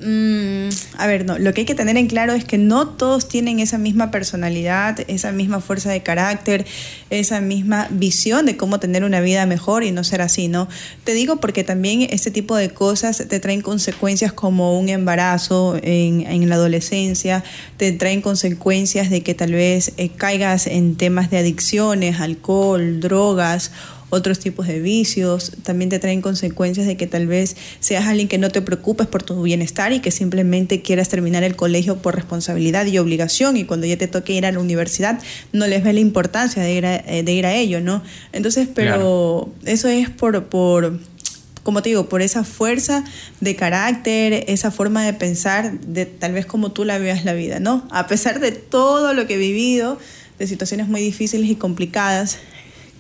[0.03, 3.29] Mm, a ver, no, lo que hay que tener en claro es que no todos
[3.29, 6.65] tienen esa misma personalidad, esa misma fuerza de carácter,
[7.11, 10.69] esa misma visión de cómo tener una vida mejor y no ser así, ¿no?
[11.05, 16.49] Te digo porque también este tipo de cosas te traen consecuencias como un embarazo en,
[16.49, 17.45] la adolescencia,
[17.77, 23.71] te traen consecuencias de que tal vez eh, caigas en temas de adicciones, alcohol, drogas
[24.11, 28.39] otros tipos de vicios, también te traen consecuencias de que tal vez seas alguien que
[28.39, 32.87] no te preocupes por tu bienestar y que simplemente quieras terminar el colegio por responsabilidad
[32.87, 35.21] y obligación y cuando ya te toque ir a la universidad
[35.53, 38.03] no les ve la importancia de ir a, eh, de ir a ello, ¿no?
[38.33, 40.99] Entonces, pero eso es por, por,
[41.63, 43.05] como te digo, por esa fuerza
[43.41, 47.61] de carácter, esa forma de pensar, de tal vez como tú la veas la vida,
[47.61, 47.87] ¿no?
[47.91, 49.99] A pesar de todo lo que he vivido,
[50.39, 52.39] de situaciones muy difíciles y complicadas,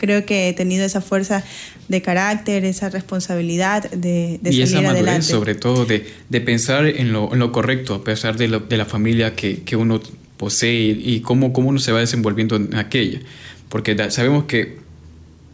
[0.00, 1.44] creo que he tenido esa fuerza
[1.88, 7.12] de carácter, esa responsabilidad de, de y esa madurez, sobre todo, de, de pensar en
[7.12, 10.00] lo, en lo, correcto, a pesar de, lo, de la familia que, que, uno
[10.38, 13.20] posee y cómo, cómo uno se va desenvolviendo en aquella.
[13.68, 14.78] Porque sabemos que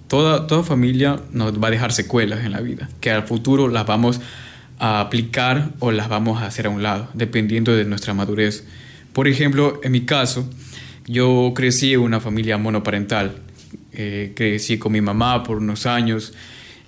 [0.06, 3.84] toda, toda familia nos va a dejar secuelas en la vida, que al futuro las
[3.84, 4.20] vamos
[4.78, 8.64] a aplicar o las vamos a hacer a un lado, dependiendo de nuestra madurez.
[9.12, 10.48] Por ejemplo, en mi caso,
[11.08, 13.45] yo crecí en una familia monoparental
[13.96, 16.34] eh, crecí con mi mamá por unos años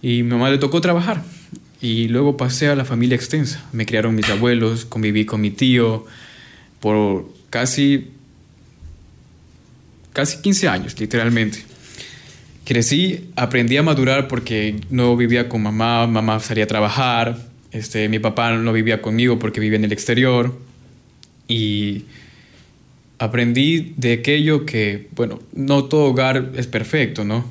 [0.03, 1.23] y mi mamá le tocó trabajar.
[1.81, 3.65] Y luego pasé a la familia extensa.
[3.73, 6.07] Me criaron mis abuelos, conviví con mi tío
[6.81, 8.09] por casi,
[10.13, 11.65] casi 15 años, literalmente.
[12.65, 18.19] Crecí, aprendí a madurar porque no vivía con mamá, mamá salía a trabajar, este, mi
[18.19, 20.59] papá no vivía conmigo porque vivía en el exterior.
[21.47, 22.05] Y
[23.19, 27.45] aprendí de aquello que, bueno, no todo hogar es perfecto, ¿no?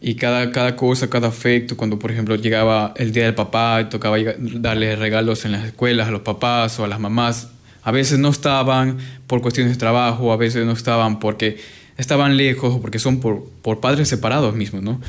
[0.00, 3.84] Y cada, cada cosa, cada afecto, cuando por ejemplo llegaba el día del papá y
[3.88, 7.50] tocaba darle regalos en las escuelas a los papás o a las mamás,
[7.84, 11.58] a veces no estaban por cuestiones de trabajo, a veces no estaban porque
[11.98, 15.00] estaban lejos o porque son por, por padres separados mismos, ¿no?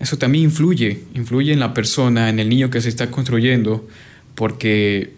[0.00, 3.86] Eso también influye, influye en la persona, en el niño que se está construyendo,
[4.34, 5.12] porque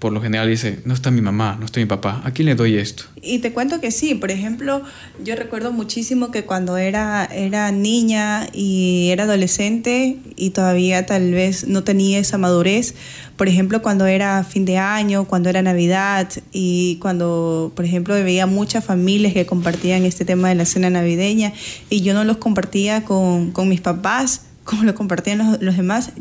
[0.00, 2.54] por lo general dice, no está mi mamá, no está mi papá, ¿a quién le
[2.54, 3.04] doy esto?
[3.20, 4.82] Y te cuento que sí, por ejemplo,
[5.22, 11.68] yo recuerdo muchísimo que cuando era, era niña y era adolescente y todavía tal vez
[11.68, 12.94] no tenía esa madurez,
[13.36, 18.46] por ejemplo, cuando era fin de año, cuando era Navidad y cuando, por ejemplo, veía
[18.46, 21.52] muchas familias que compartían este tema de la cena navideña
[21.90, 26.12] y yo no los compartía con, con mis papás, como lo compartían los, los, demás,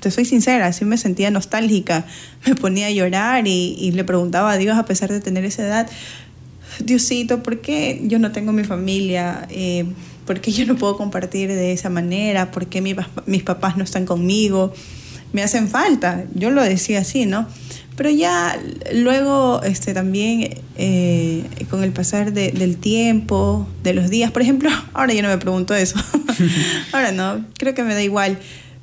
[0.00, 2.06] te soy sincera, sí me sentía nostálgica,
[2.46, 5.90] me ponía a llorar y, le preguntaba a Dios, a pesar de tener esa edad,
[6.82, 9.46] Diosito, ¿por qué yo no tengo mi familia?
[9.50, 9.84] Eh,
[10.26, 12.50] ¿Por qué yo no puedo compartir de esa manera?
[12.50, 14.72] ¿Por qué mi, mis papás no están conmigo?
[15.34, 17.46] Me hacen falta, yo lo decía así, ¿no?
[17.98, 18.56] Pero ya
[18.94, 24.70] luego este, también eh, con el pasar de, del tiempo, de los días, por ejemplo,
[24.94, 25.98] ahora yo no me pregunto eso.
[26.92, 28.38] ahora no, creo que me da igual,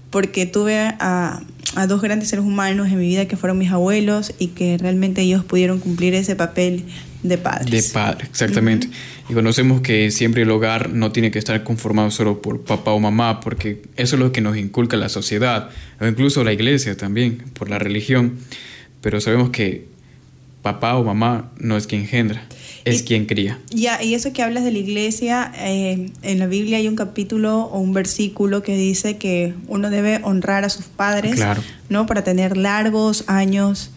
[0.10, 1.42] porque tuve a,
[1.76, 5.22] a, dos grandes seres humanos en mi vida que fueron mis abuelos y que realmente
[5.22, 6.84] ellos pudieron cumplir ese papel
[7.24, 7.72] de padres.
[7.72, 8.88] De padre, exactamente.
[8.88, 9.32] Uh -huh.
[9.32, 13.00] Y conocemos que siempre el hogar no tiene que estar conformado solo por papá o
[13.00, 15.70] mamá, porque eso es lo que nos inculca la sociedad,
[16.02, 18.40] o incluso la iglesia también, por la religión
[19.06, 19.86] pero sabemos que
[20.64, 22.44] papá o mamá no es quien engendra,
[22.86, 23.60] es y, quien cría.
[23.70, 27.66] Ya, y eso que hablas de la iglesia, eh, en la Biblia hay un capítulo
[27.66, 31.62] o un versículo que dice que uno debe honrar a sus padres, claro.
[31.88, 32.08] ¿no?
[32.08, 33.92] Para tener largos años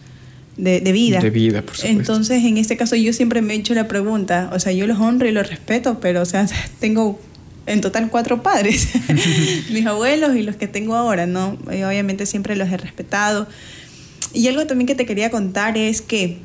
[0.57, 1.21] de, de, vida.
[1.21, 1.99] De vida, por supuesto.
[1.99, 4.99] Entonces, en este caso yo siempre me he hecho la pregunta, o sea, yo los
[4.99, 6.45] honro y los respeto, pero, o sea,
[6.79, 7.19] tengo
[7.65, 8.89] en total cuatro padres,
[9.71, 11.57] mis abuelos y los que tengo ahora, ¿no?
[11.75, 13.47] Y obviamente siempre los he respetado.
[14.33, 16.37] Y algo también que te quería contar es que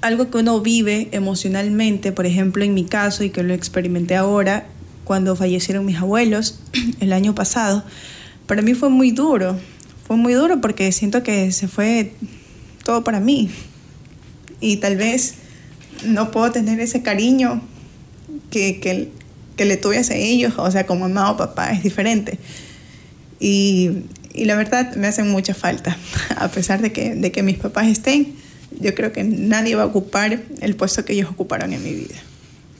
[0.00, 4.66] algo que uno vive emocionalmente, por ejemplo en mi caso y que lo experimenté ahora,
[5.04, 6.60] cuando fallecieron mis abuelos
[7.00, 7.84] el año pasado,
[8.46, 9.58] para mí fue muy duro.
[10.06, 12.12] Fue muy duro porque siento que se fue
[12.84, 13.50] todo para mí.
[14.60, 15.34] Y tal vez
[16.04, 17.62] no puedo tener ese cariño
[18.50, 19.10] que, que,
[19.56, 22.38] que le tuve hacia ellos, o sea, como mamá o papá, es diferente.
[23.40, 25.96] Y, y la verdad me hacen mucha falta.
[26.36, 28.34] A pesar de que, de que mis papás estén,
[28.80, 32.16] yo creo que nadie va a ocupar el puesto que ellos ocuparon en mi vida.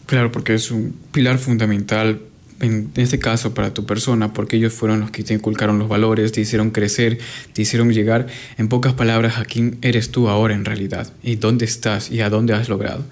[0.07, 2.21] Claro, porque es un pilar fundamental
[2.61, 6.33] en este caso para tu persona, porque ellos fueron los que te inculcaron los valores,
[6.33, 7.19] te hicieron crecer,
[7.53, 8.27] te hicieron llegar,
[8.59, 12.31] en pocas palabras, a quién eres tú ahora en realidad, y dónde estás y a
[12.31, 13.05] dónde has logrado.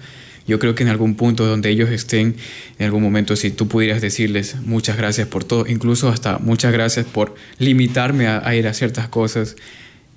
[0.47, 2.35] Yo creo que en algún punto donde ellos estén,
[2.79, 7.05] en algún momento, si tú pudieras decirles muchas gracias por todo, incluso hasta muchas gracias
[7.05, 9.55] por limitarme a, a ir a ciertas cosas,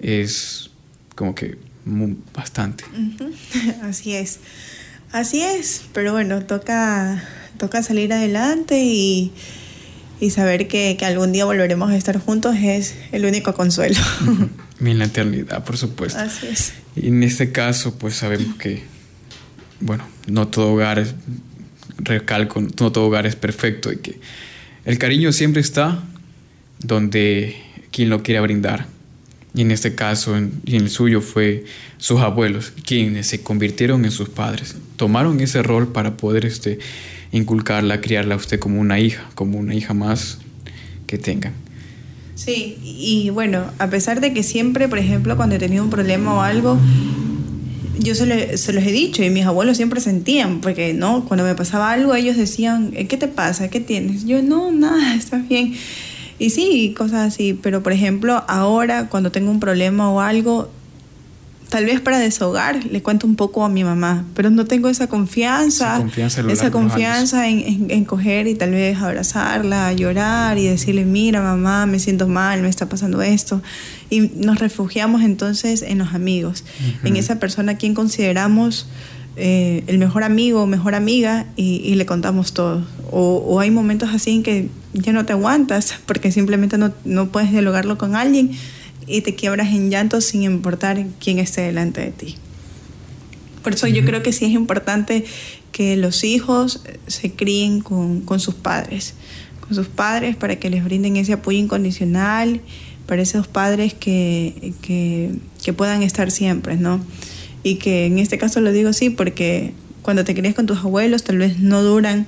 [0.00, 0.70] es
[1.14, 1.56] como que
[2.34, 2.84] bastante.
[3.82, 4.40] Así es.
[5.12, 7.22] Así es, pero bueno, toca,
[7.58, 9.32] toca salir adelante y,
[10.30, 13.98] saber que, algún día volveremos a estar juntos es el único consuelo.
[14.78, 16.18] En la eternidad, por supuesto.
[16.18, 16.74] Así es.
[16.96, 18.82] Y en este caso, pues sabemos que,
[19.80, 21.14] bueno, no todo hogar es,
[21.98, 24.20] recalco, no todo hogar es perfecto y que
[24.84, 26.02] el cariño siempre está
[26.80, 27.56] donde
[27.90, 28.86] quien lo quiera brindar.
[29.54, 30.36] Y en este caso,
[30.66, 31.64] y en el suyo, fue
[31.96, 34.76] sus abuelos, quienes se convirtieron en sus padres.
[34.96, 36.78] Tomaron ese rol para poder este,
[37.32, 40.38] inculcarla, criarla a usted como una hija, como una hija más
[41.06, 41.54] que tengan.
[42.34, 46.34] Sí, y bueno, a pesar de que siempre, por ejemplo, cuando he tenido un problema
[46.34, 46.78] o algo,
[47.98, 51.54] yo se, se, los he dicho y mis abuelos siempre sentían, porque no, cuando me
[51.54, 53.68] pasaba algo ellos decían, ¿qué te pasa?
[53.68, 54.24] ¿Qué tienes?
[54.24, 55.74] Yo no, nada, está bien.
[56.38, 60.68] Y sí, cosas así, pero por ejemplo, ahora cuando tengo un problema o algo,
[61.68, 65.08] tal vez para desahogar le cuento un poco a mi mamá, pero no tengo esa
[65.08, 66.04] confianza,
[66.48, 71.98] esa confianza, en, en, coger y tal vez abrazarla, llorar y decirle, mira mamá, me
[71.98, 73.62] siento mal, me está pasando esto.
[74.10, 76.64] Y nos refugiamos entonces en los amigos,
[77.04, 78.86] en esa persona a quien consideramos
[79.38, 82.86] eh, el mejor amigo o mejor amiga y, le contamos todo.
[83.10, 87.50] O, hay momentos así en que ya no te aguantas porque simplemente no, no puedes
[87.50, 88.52] dialogarlo con alguien
[89.06, 92.36] y te quiebras en llanto sin importar quién esté delante de ti.
[93.62, 95.24] Por eso yo creo que sí es importante
[95.72, 99.14] que los hijos se críen con, con, sus padres,
[99.60, 102.60] con sus padres para que les brinden ese apoyo incondicional,
[103.06, 107.00] para esos padres que, que, que puedan estar siempre, ¿no?
[107.66, 111.24] y que en este caso lo digo sí porque cuando te crías con tus abuelos
[111.24, 112.26] tal vez no duran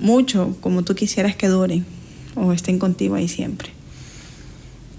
[0.00, 1.86] mucho como tú quisieras que duren
[2.34, 3.70] o estén contigo ahí siempre.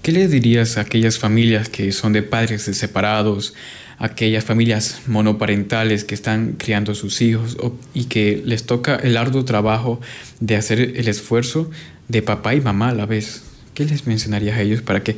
[0.04, 3.54] ¿Qué le dirías a aquellas familias que son de padres separados,
[3.96, 7.56] aquellas familias monoparentales que están criando a sus hijos
[7.94, 10.02] y que les toca el arduo trabajo
[10.40, 11.70] de hacer el esfuerzo
[12.08, 13.44] de papá y mamá a la vez?
[13.72, 15.16] ¿Qué les mencionarías a ellos para que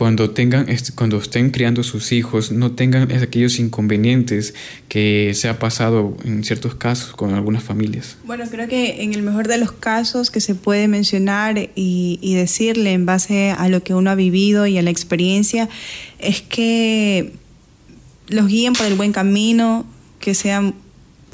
[0.00, 4.54] cuando tengan cuando estén criando sus hijos no tengan aquellos inconvenientes
[4.88, 8.16] que se ha pasado en ciertos casos con algunas familias.
[8.24, 12.34] Bueno, creo que en el mejor de los casos que se puede mencionar y, y
[12.34, 15.68] decirle en base a lo que uno ha vivido y a la experiencia
[16.18, 17.34] es que
[18.28, 19.84] los guíen por el buen camino,
[20.18, 20.76] que sean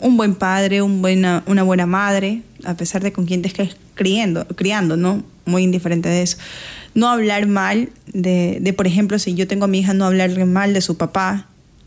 [0.01, 4.97] un buen padre, una buena madre, a pesar de con quién te estés criando, criando,
[4.97, 5.23] ¿no?
[5.45, 6.39] Muy indiferente de eso
[6.97, 10.47] no hablar mal de, de, por ejemplo, si yo tengo a mi hija, no hablarle
[10.47, 11.47] mal de su papá,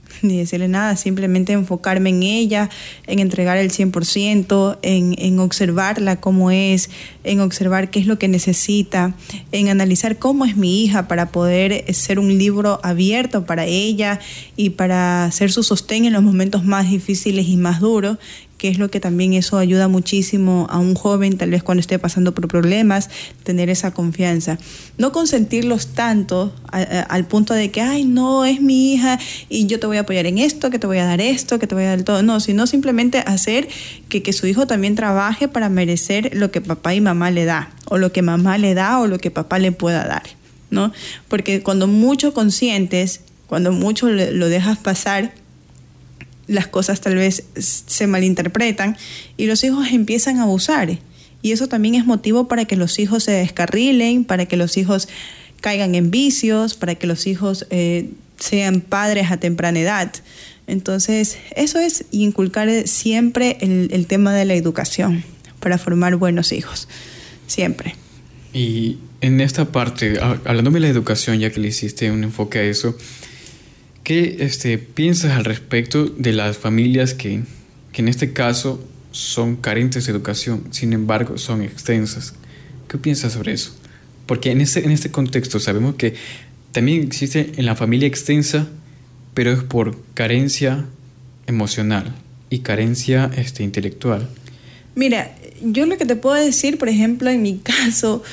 [0.21, 2.69] ni decirle nada, simplemente enfocarme en ella,
[3.07, 6.89] en entregar el 100%, en, en observarla cómo es,
[7.23, 9.13] en observar qué es lo que necesita,
[9.51, 14.19] en analizar cómo es mi hija para poder ser un libro abierto para ella
[14.55, 18.17] y para ser su sostén en los momentos más difíciles y más duros
[18.59, 21.97] que es lo que también eso ayuda muchísimo a un joven, tal vez cuando esté
[21.97, 23.09] pasando por problemas,
[23.43, 24.59] tener esa confianza.
[24.97, 29.17] No consentirlos tanto al punto de que, ay, no, es mi hija
[29.47, 31.65] y yo te voy a apoyar en esto, que te voy a dar esto, que
[31.65, 32.21] te voy a dar todo.
[32.21, 33.67] No, sino simplemente hacer
[34.09, 37.71] que, que su hijo también trabaje para merecer lo que papá y mamá le da,
[37.85, 40.23] o lo que mamá le da, o lo que papá le pueda dar.
[40.69, 40.91] ¿no?
[41.27, 45.33] Porque cuando mucho conscientes, cuando mucho lo dejas pasar,
[46.49, 48.97] las cosas tal vez se malinterpretan
[49.37, 50.99] y los hijos empiezan a abusar.
[51.41, 55.07] Y eso también es motivo para que los hijos se descarrilen, para que los hijos
[55.61, 60.11] caigan en vicios, para que los hijos eh, sean padres a temprana edad.
[60.67, 65.23] Entonces, eso es inculcar siempre el, el tema de la educación
[65.59, 66.87] para formar buenos hijos,
[67.47, 67.95] siempre.
[68.53, 72.63] Y en esta parte, hablando de la educación, ya que le hiciste un enfoque a
[72.63, 72.95] eso,
[74.09, 77.43] ¿Qué este, piensas al respecto de las familias que,
[77.91, 82.33] que en este caso son carentes de educación, sin embargo son extensas?
[82.87, 83.75] ¿Qué piensas sobre eso?
[84.25, 86.15] Porque en este, en este contexto sabemos que
[86.71, 88.67] también existe en la familia extensa,
[89.35, 90.87] pero es por carencia
[91.45, 92.15] emocional
[92.49, 94.27] y carencia este, intelectual.
[94.95, 98.23] Mira, yo lo que te puedo decir, por ejemplo, en mi caso,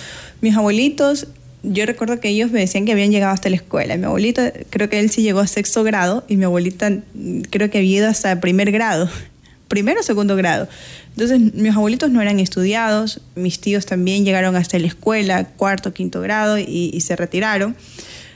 [0.41, 1.27] mis abuelitos
[1.62, 3.97] yo recuerdo que ellos me decían que habían llegado hasta la escuela.
[3.97, 7.71] Mi abuelita, creo que él sí llegó a sexto grado y mi abuelita mm, creo
[7.71, 9.09] que había ido hasta primer grado,
[9.69, 10.69] primero o segundo grado.
[11.11, 16.21] Entonces, mis abuelitos no eran estudiados, mis tíos también llegaron hasta la escuela, cuarto, quinto
[16.21, 17.75] grado y, se retiraron.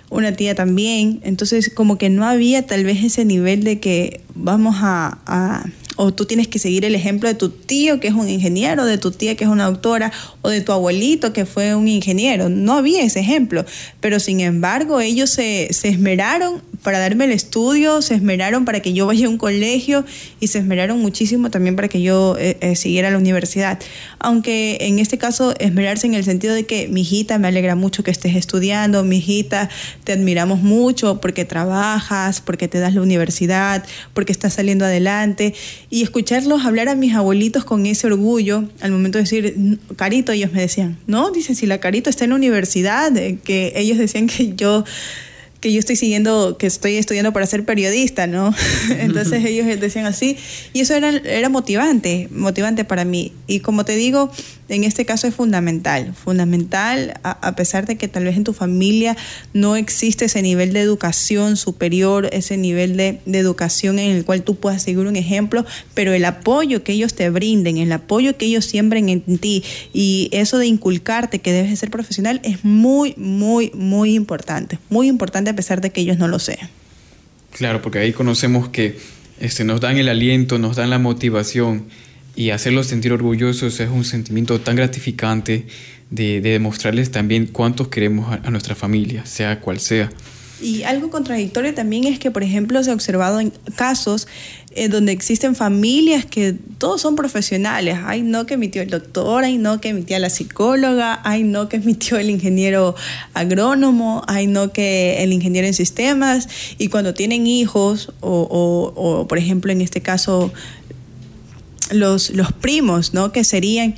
[0.08, 1.20] una tía también.
[1.22, 5.62] Entonces, como que no había tal vez ese nivel de que vamos a,
[6.02, 8.96] o tú tienes que seguir el ejemplo de tu tío que es un ingeniero, de
[8.96, 12.48] tu tía que es una doctora, o de tu abuelito que fue un ingeniero.
[12.48, 13.66] No había ese ejemplo,
[14.00, 18.92] pero sin embargo ellos se, se esmeraron para darme el estudio, se esmeraron para que
[18.92, 20.04] yo vaya a un colegio
[20.40, 23.78] y se esmeraron muchísimo también para que yo eh, eh, siguiera la universidad.
[24.18, 28.02] Aunque en este caso esmerarse en el sentido de que mi hijita me alegra mucho
[28.02, 29.68] que estés estudiando, mi hijita
[30.04, 35.54] te admiramos mucho porque trabajas, porque te das la universidad, porque estás saliendo adelante
[35.90, 40.52] y escucharlos hablar a mis abuelitos con ese orgullo al momento de decir Carito, ellos
[40.52, 44.26] me decían, no, dicen si la Carito está en la universidad, eh, que ellos decían
[44.26, 44.84] que yo
[45.60, 48.54] que yo estoy siguiendo, que estoy estudiando para ser periodista, ¿no?
[48.98, 50.36] Entonces ellos decían así,
[50.72, 53.32] y eso era, era motivante, motivante para mí.
[53.46, 54.30] Y como te digo,
[54.70, 59.16] en este caso es fundamental, fundamental, a, pesar de que tal vez en tu familia
[59.52, 64.54] no existe ese nivel de educación superior, ese nivel de, educación en el cual tú
[64.54, 68.64] puedas seguir un ejemplo, pero el apoyo que ellos te brinden, el apoyo que ellos
[68.64, 74.14] siembren en ti y eso de inculcarte que debes ser profesional es muy, muy, muy
[74.14, 76.68] importante, muy importante a pesar de que ellos no lo sean.
[77.52, 78.98] Claro, porque ahí conocemos que
[79.40, 81.86] este, nos dan el aliento, nos dan la motivación
[82.36, 85.66] y hacerlos sentir orgullosos es un sentimiento tan gratificante
[86.10, 90.10] de, demostrarles también cuántos queremos a, nuestra familia, sea cual sea.
[90.60, 94.28] Y algo contradictorio también es que, por ejemplo, se ha observado en casos
[94.72, 97.98] eh, donde existen familias que todos son profesionales.
[98.04, 101.78] Ay, no que mi el doctor, ay, no que mi la psicóloga, ay, no que
[101.80, 102.94] mi el ingeniero
[103.34, 106.48] agrónomo, ay, no que el ingeniero en sistemas.
[106.78, 110.52] Y cuando tienen hijos, o, o por ejemplo, en este caso,
[111.90, 113.32] los, los primos, ¿no?
[113.32, 113.94] Que serían,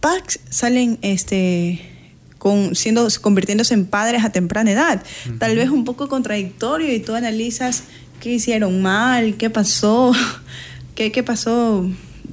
[0.00, 1.80] Pax salen este,
[2.46, 5.02] con, siendo, convirtiéndose en padres a temprana edad.
[5.40, 7.82] Tal vez un poco contradictorio y tú analizas
[8.20, 10.12] qué hicieron mal, qué pasó,
[10.94, 11.84] qué, qué pasó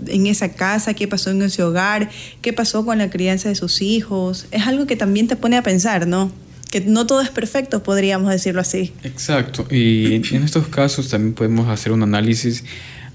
[0.05, 2.11] en esa casa, qué pasó en ese hogar,
[2.43, 4.45] qué pasó con la crianza de sus hijos.
[4.51, 6.31] Es algo que también te pone a pensar, ¿no?
[6.69, 8.93] Que no todo es perfecto, podríamos decirlo así.
[9.03, 9.65] Exacto.
[9.71, 12.63] Y en estos casos también podemos hacer un análisis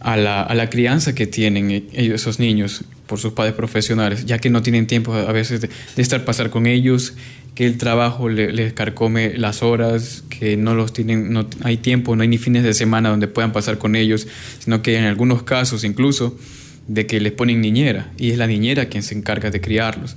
[0.00, 4.38] a la, a la crianza que tienen e, esos niños por sus padres profesionales, ya
[4.38, 7.14] que no tienen tiempo a veces de, estar pasar con ellos,
[7.56, 12.22] que el trabajo les carcome las horas, que no los tienen, no hay tiempo, no
[12.22, 14.28] hay ni fines de semana donde puedan pasar con ellos,
[14.60, 16.38] sino que en algunos casos incluso
[16.86, 20.16] de que les ponen niñera y es la niñera quien se encarga de criarlos.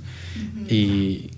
[0.70, 1.30] y,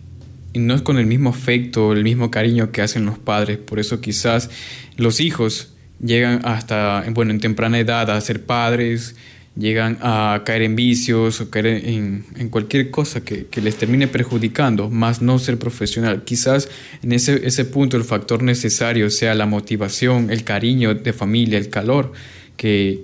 [0.53, 3.81] y no es con el mismo afecto, el mismo cariño que hacen los padres, por
[3.81, 4.51] eso quizás
[4.97, 9.17] los hijos llegan hasta, bueno, en temprana edad a ser padres,
[9.57, 14.09] llegan a caer en vicios o caer en, en cualquier cosa que, que, les termine
[14.09, 16.25] perjudicando, más no ser profesional.
[16.25, 16.69] Quizás
[17.03, 21.71] en ese, ese punto el factor necesario sea la motivación, el cariño de familia, el
[21.71, 22.13] calor,
[22.57, 23.03] que,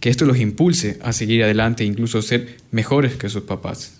[0.00, 3.94] que esto los impulse a seguir adelante incluso ser mejores que sus papás.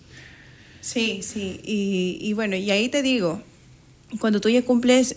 [0.83, 3.41] Sí, sí, y, y bueno, y ahí te digo,
[4.19, 5.17] cuando tú ya cumples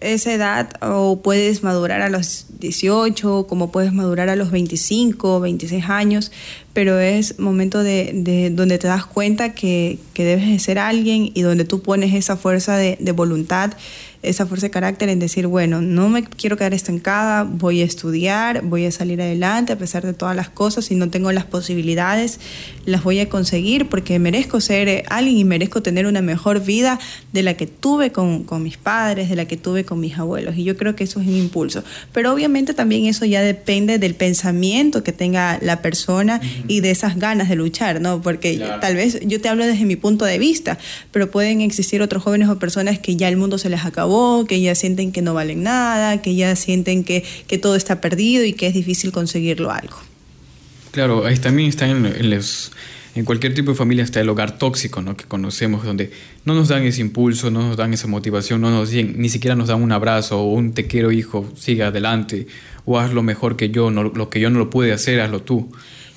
[0.00, 5.84] esa edad o puedes madurar a los 18, como puedes madurar a los 25, 26
[5.88, 6.32] años,
[6.72, 11.30] pero es momento de, de donde te das cuenta que, que, debes de ser alguien
[11.34, 13.72] y donde tú pones esa fuerza de, de voluntad
[14.22, 18.62] esa fuerza de carácter en decir, bueno, no me quiero quedar estancada, voy a estudiar,
[18.62, 22.38] voy a salir adelante a pesar de todas las cosas, si no tengo las posibilidades,
[22.86, 27.00] las voy a conseguir porque merezco ser eh, alguien y merezco tener una mejor vida
[27.32, 30.56] de la que tuve con, con mis padres, de la que tuve con mis abuelos.
[30.56, 31.82] Y yo creo que eso es un impulso.
[32.12, 37.18] Pero obviamente también eso ya depende del pensamiento que tenga la persona y de esas
[37.18, 38.22] ganas de luchar, ¿no?
[38.22, 40.78] Porque tal vez yo te hablo desde mi punto de vista,
[41.10, 44.11] pero pueden existir otros jóvenes o personas que ya el mundo se les acabó
[44.48, 48.44] que ya sienten que no valen nada, que ya sienten que, que todo está perdido
[48.44, 49.96] y que es difícil conseguirlo algo.
[50.92, 52.70] Claro, ahí también está en, los,
[53.14, 55.16] en cualquier tipo de familia está el hogar tóxico, ¿no?
[55.16, 56.10] Que conocemos, donde
[56.44, 59.68] no nos dan ese impulso, no nos dan esa motivación, no nos ni siquiera nos
[59.68, 62.46] dan un abrazo o un te quiero hijo, sigue adelante,
[62.84, 65.42] o haz lo mejor que yo, no, lo que yo no lo pude hacer, hazlo
[65.42, 65.72] tú.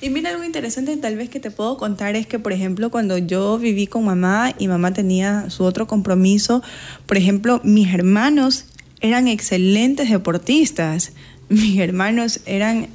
[0.05, 3.17] Y mira, algo interesante tal vez que te puedo contar es que, por ejemplo, cuando
[3.17, 6.61] yo viví con mamá y mamá tenía su otro compromiso,
[7.07, 8.65] por ejemplo, mis hermanos
[9.01, 11.13] eran excelentes deportistas,
[11.49, 12.89] mis hermanos eran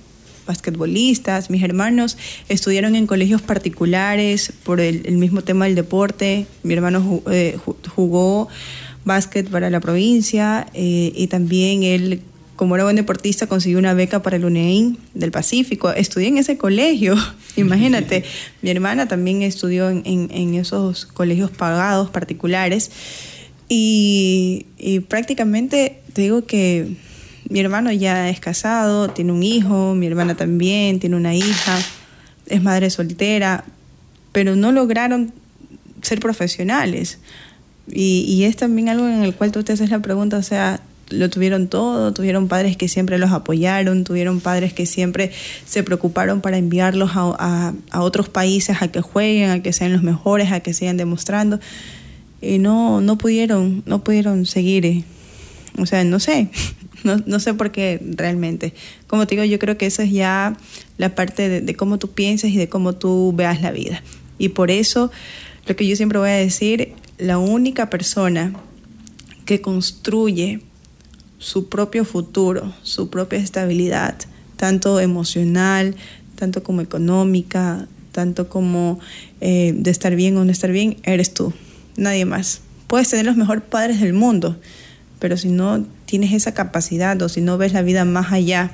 [0.46, 2.16] basquetbolistas, mis hermanos
[2.48, 7.58] estudiaron en colegios particulares por el, mismo tema del deporte, mi hermano eh,
[7.92, 8.46] jugó
[9.04, 12.22] básquet para la provincia eh, y también él
[12.60, 15.92] como era buen deportista, consiguió una beca para el UNEIN del Pacífico.
[15.92, 17.16] Estudié en ese colegio,
[17.56, 18.22] imagínate.
[18.60, 22.90] Mi hermana también estudió en, esos colegios pagados particulares.
[23.70, 26.96] Y, y prácticamente te digo que
[27.48, 31.78] mi hermano ya es casado, tiene un hijo, mi hermana también, tiene una hija,
[32.46, 33.64] es madre soltera,
[34.32, 35.32] pero no lograron
[36.02, 37.20] ser profesionales.
[37.88, 40.82] Y, y es también algo en el cual tú te haces la pregunta, o sea,
[41.10, 45.32] lo tuvieron todo, tuvieron padres que siempre los apoyaron, tuvieron padres que siempre
[45.66, 49.92] se preocuparon para enviarlos a, a, a, otros países a que jueguen, a que sean
[49.92, 51.60] los mejores, a que sigan demostrando.
[52.40, 54.86] Y no, no pudieron, no pudieron seguir.
[54.86, 55.04] Eh.
[55.78, 56.48] O sea, no sé,
[57.04, 58.74] no, no, sé por qué realmente.
[59.06, 60.56] Como te digo, yo creo que esa es ya
[60.96, 64.02] la parte de, de cómo tú piensas y de cómo tú veas la vida.
[64.38, 65.10] Y por eso,
[65.66, 68.54] lo que yo siempre voy a decir, la única persona
[69.44, 70.60] que construye
[71.40, 74.14] su propio futuro, su propia estabilidad,
[74.56, 75.96] tanto emocional,
[76.36, 79.00] tanto como económica, tanto como
[79.40, 81.52] eh, de estar bien o no estar bien, eres tú,
[81.96, 82.60] nadie más.
[82.86, 84.60] Puedes tener los mejores padres del mundo,
[85.18, 88.70] pero si no tienes esa capacidad o si no ves la vida más allá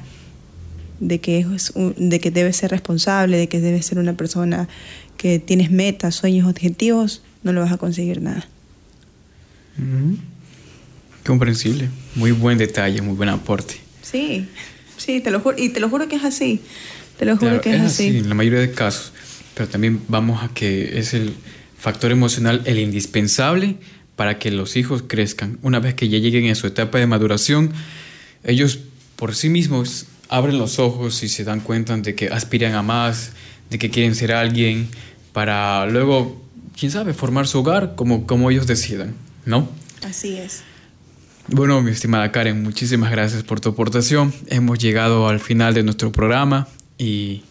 [0.98, 4.68] de que, es un, de que debes ser responsable, de que debes ser una persona
[5.16, 8.48] que tienes metas, sueños, objetivos, no lo vas a conseguir nada.
[11.26, 11.90] Comprensible.
[12.14, 13.76] Muy buen detalle, muy buen aporte.
[14.02, 14.46] Sí,
[14.96, 15.56] sí, te lo juro.
[15.58, 16.60] Y te lo juro que es así.
[17.18, 18.08] Te lo juro claro, que es, es así.
[18.08, 18.18] así.
[18.18, 19.12] En la mayoría de casos.
[19.54, 21.34] Pero también vamos a que es el
[21.78, 23.76] factor emocional el indispensable
[24.16, 25.58] para que los hijos crezcan.
[25.62, 27.72] Una vez que ya lleguen a su etapa de maduración,
[28.44, 28.80] ellos
[29.16, 33.32] por sí mismos abren los ojos y se dan cuenta de que aspiran a más,
[33.70, 34.88] de que quieren ser alguien,
[35.32, 36.42] para luego,
[36.78, 39.14] quién sabe, formar su hogar como, como ellos decidan,
[39.44, 39.68] ¿no?
[40.02, 40.62] Así es.
[41.49, 44.34] Bueno, mi estimada Karen, muchísimas gracias por tu aportación.
[44.49, 46.66] Hemos llegado al final de nuestro programa
[46.99, 47.44] y,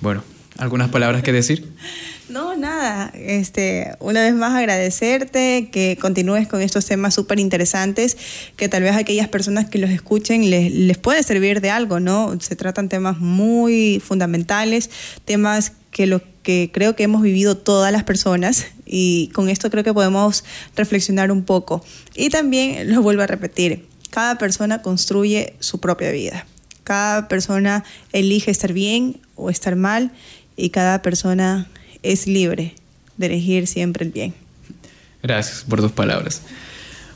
[0.00, 0.22] bueno,
[0.58, 1.72] ¿algunas palabras que decir?
[2.28, 3.12] No, nada.
[3.14, 8.16] Este, una vez más agradecerte que continúes con estos temas súper interesantes,
[8.56, 12.34] que tal vez aquellas personas que los escuchen les, les puede servir de algo, ¿no?
[12.40, 14.88] Se tratan temas muy fundamentales,
[15.26, 19.84] temas que lo que creo que hemos vivido todas las personas y con esto creo
[19.84, 20.42] que podemos
[20.74, 21.84] reflexionar un poco.
[22.16, 26.46] Y también lo vuelvo a repetir, cada persona construye su propia vida.
[26.82, 30.10] Cada persona elige estar bien o estar mal
[30.56, 31.68] y cada persona
[32.02, 32.74] es libre
[33.16, 34.34] de elegir siempre el bien.
[35.22, 36.42] Gracias por tus palabras.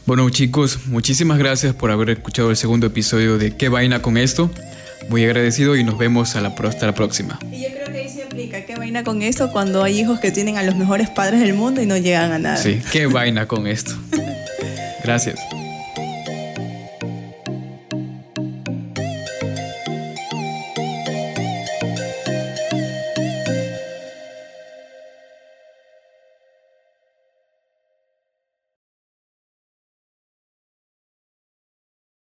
[0.06, 4.50] Bueno chicos, muchísimas gracias por haber escuchado el segundo episodio de ¿Qué vaina con esto?
[5.08, 7.40] Muy agradecido y nos vemos a la, hasta la próxima.
[8.36, 11.54] Aplica, ¿qué vaina con esto cuando hay hijos que tienen a los mejores padres del
[11.54, 12.58] mundo y no llegan a nada?
[12.58, 13.92] Sí, ¿qué vaina con esto?
[15.02, 15.40] Gracias.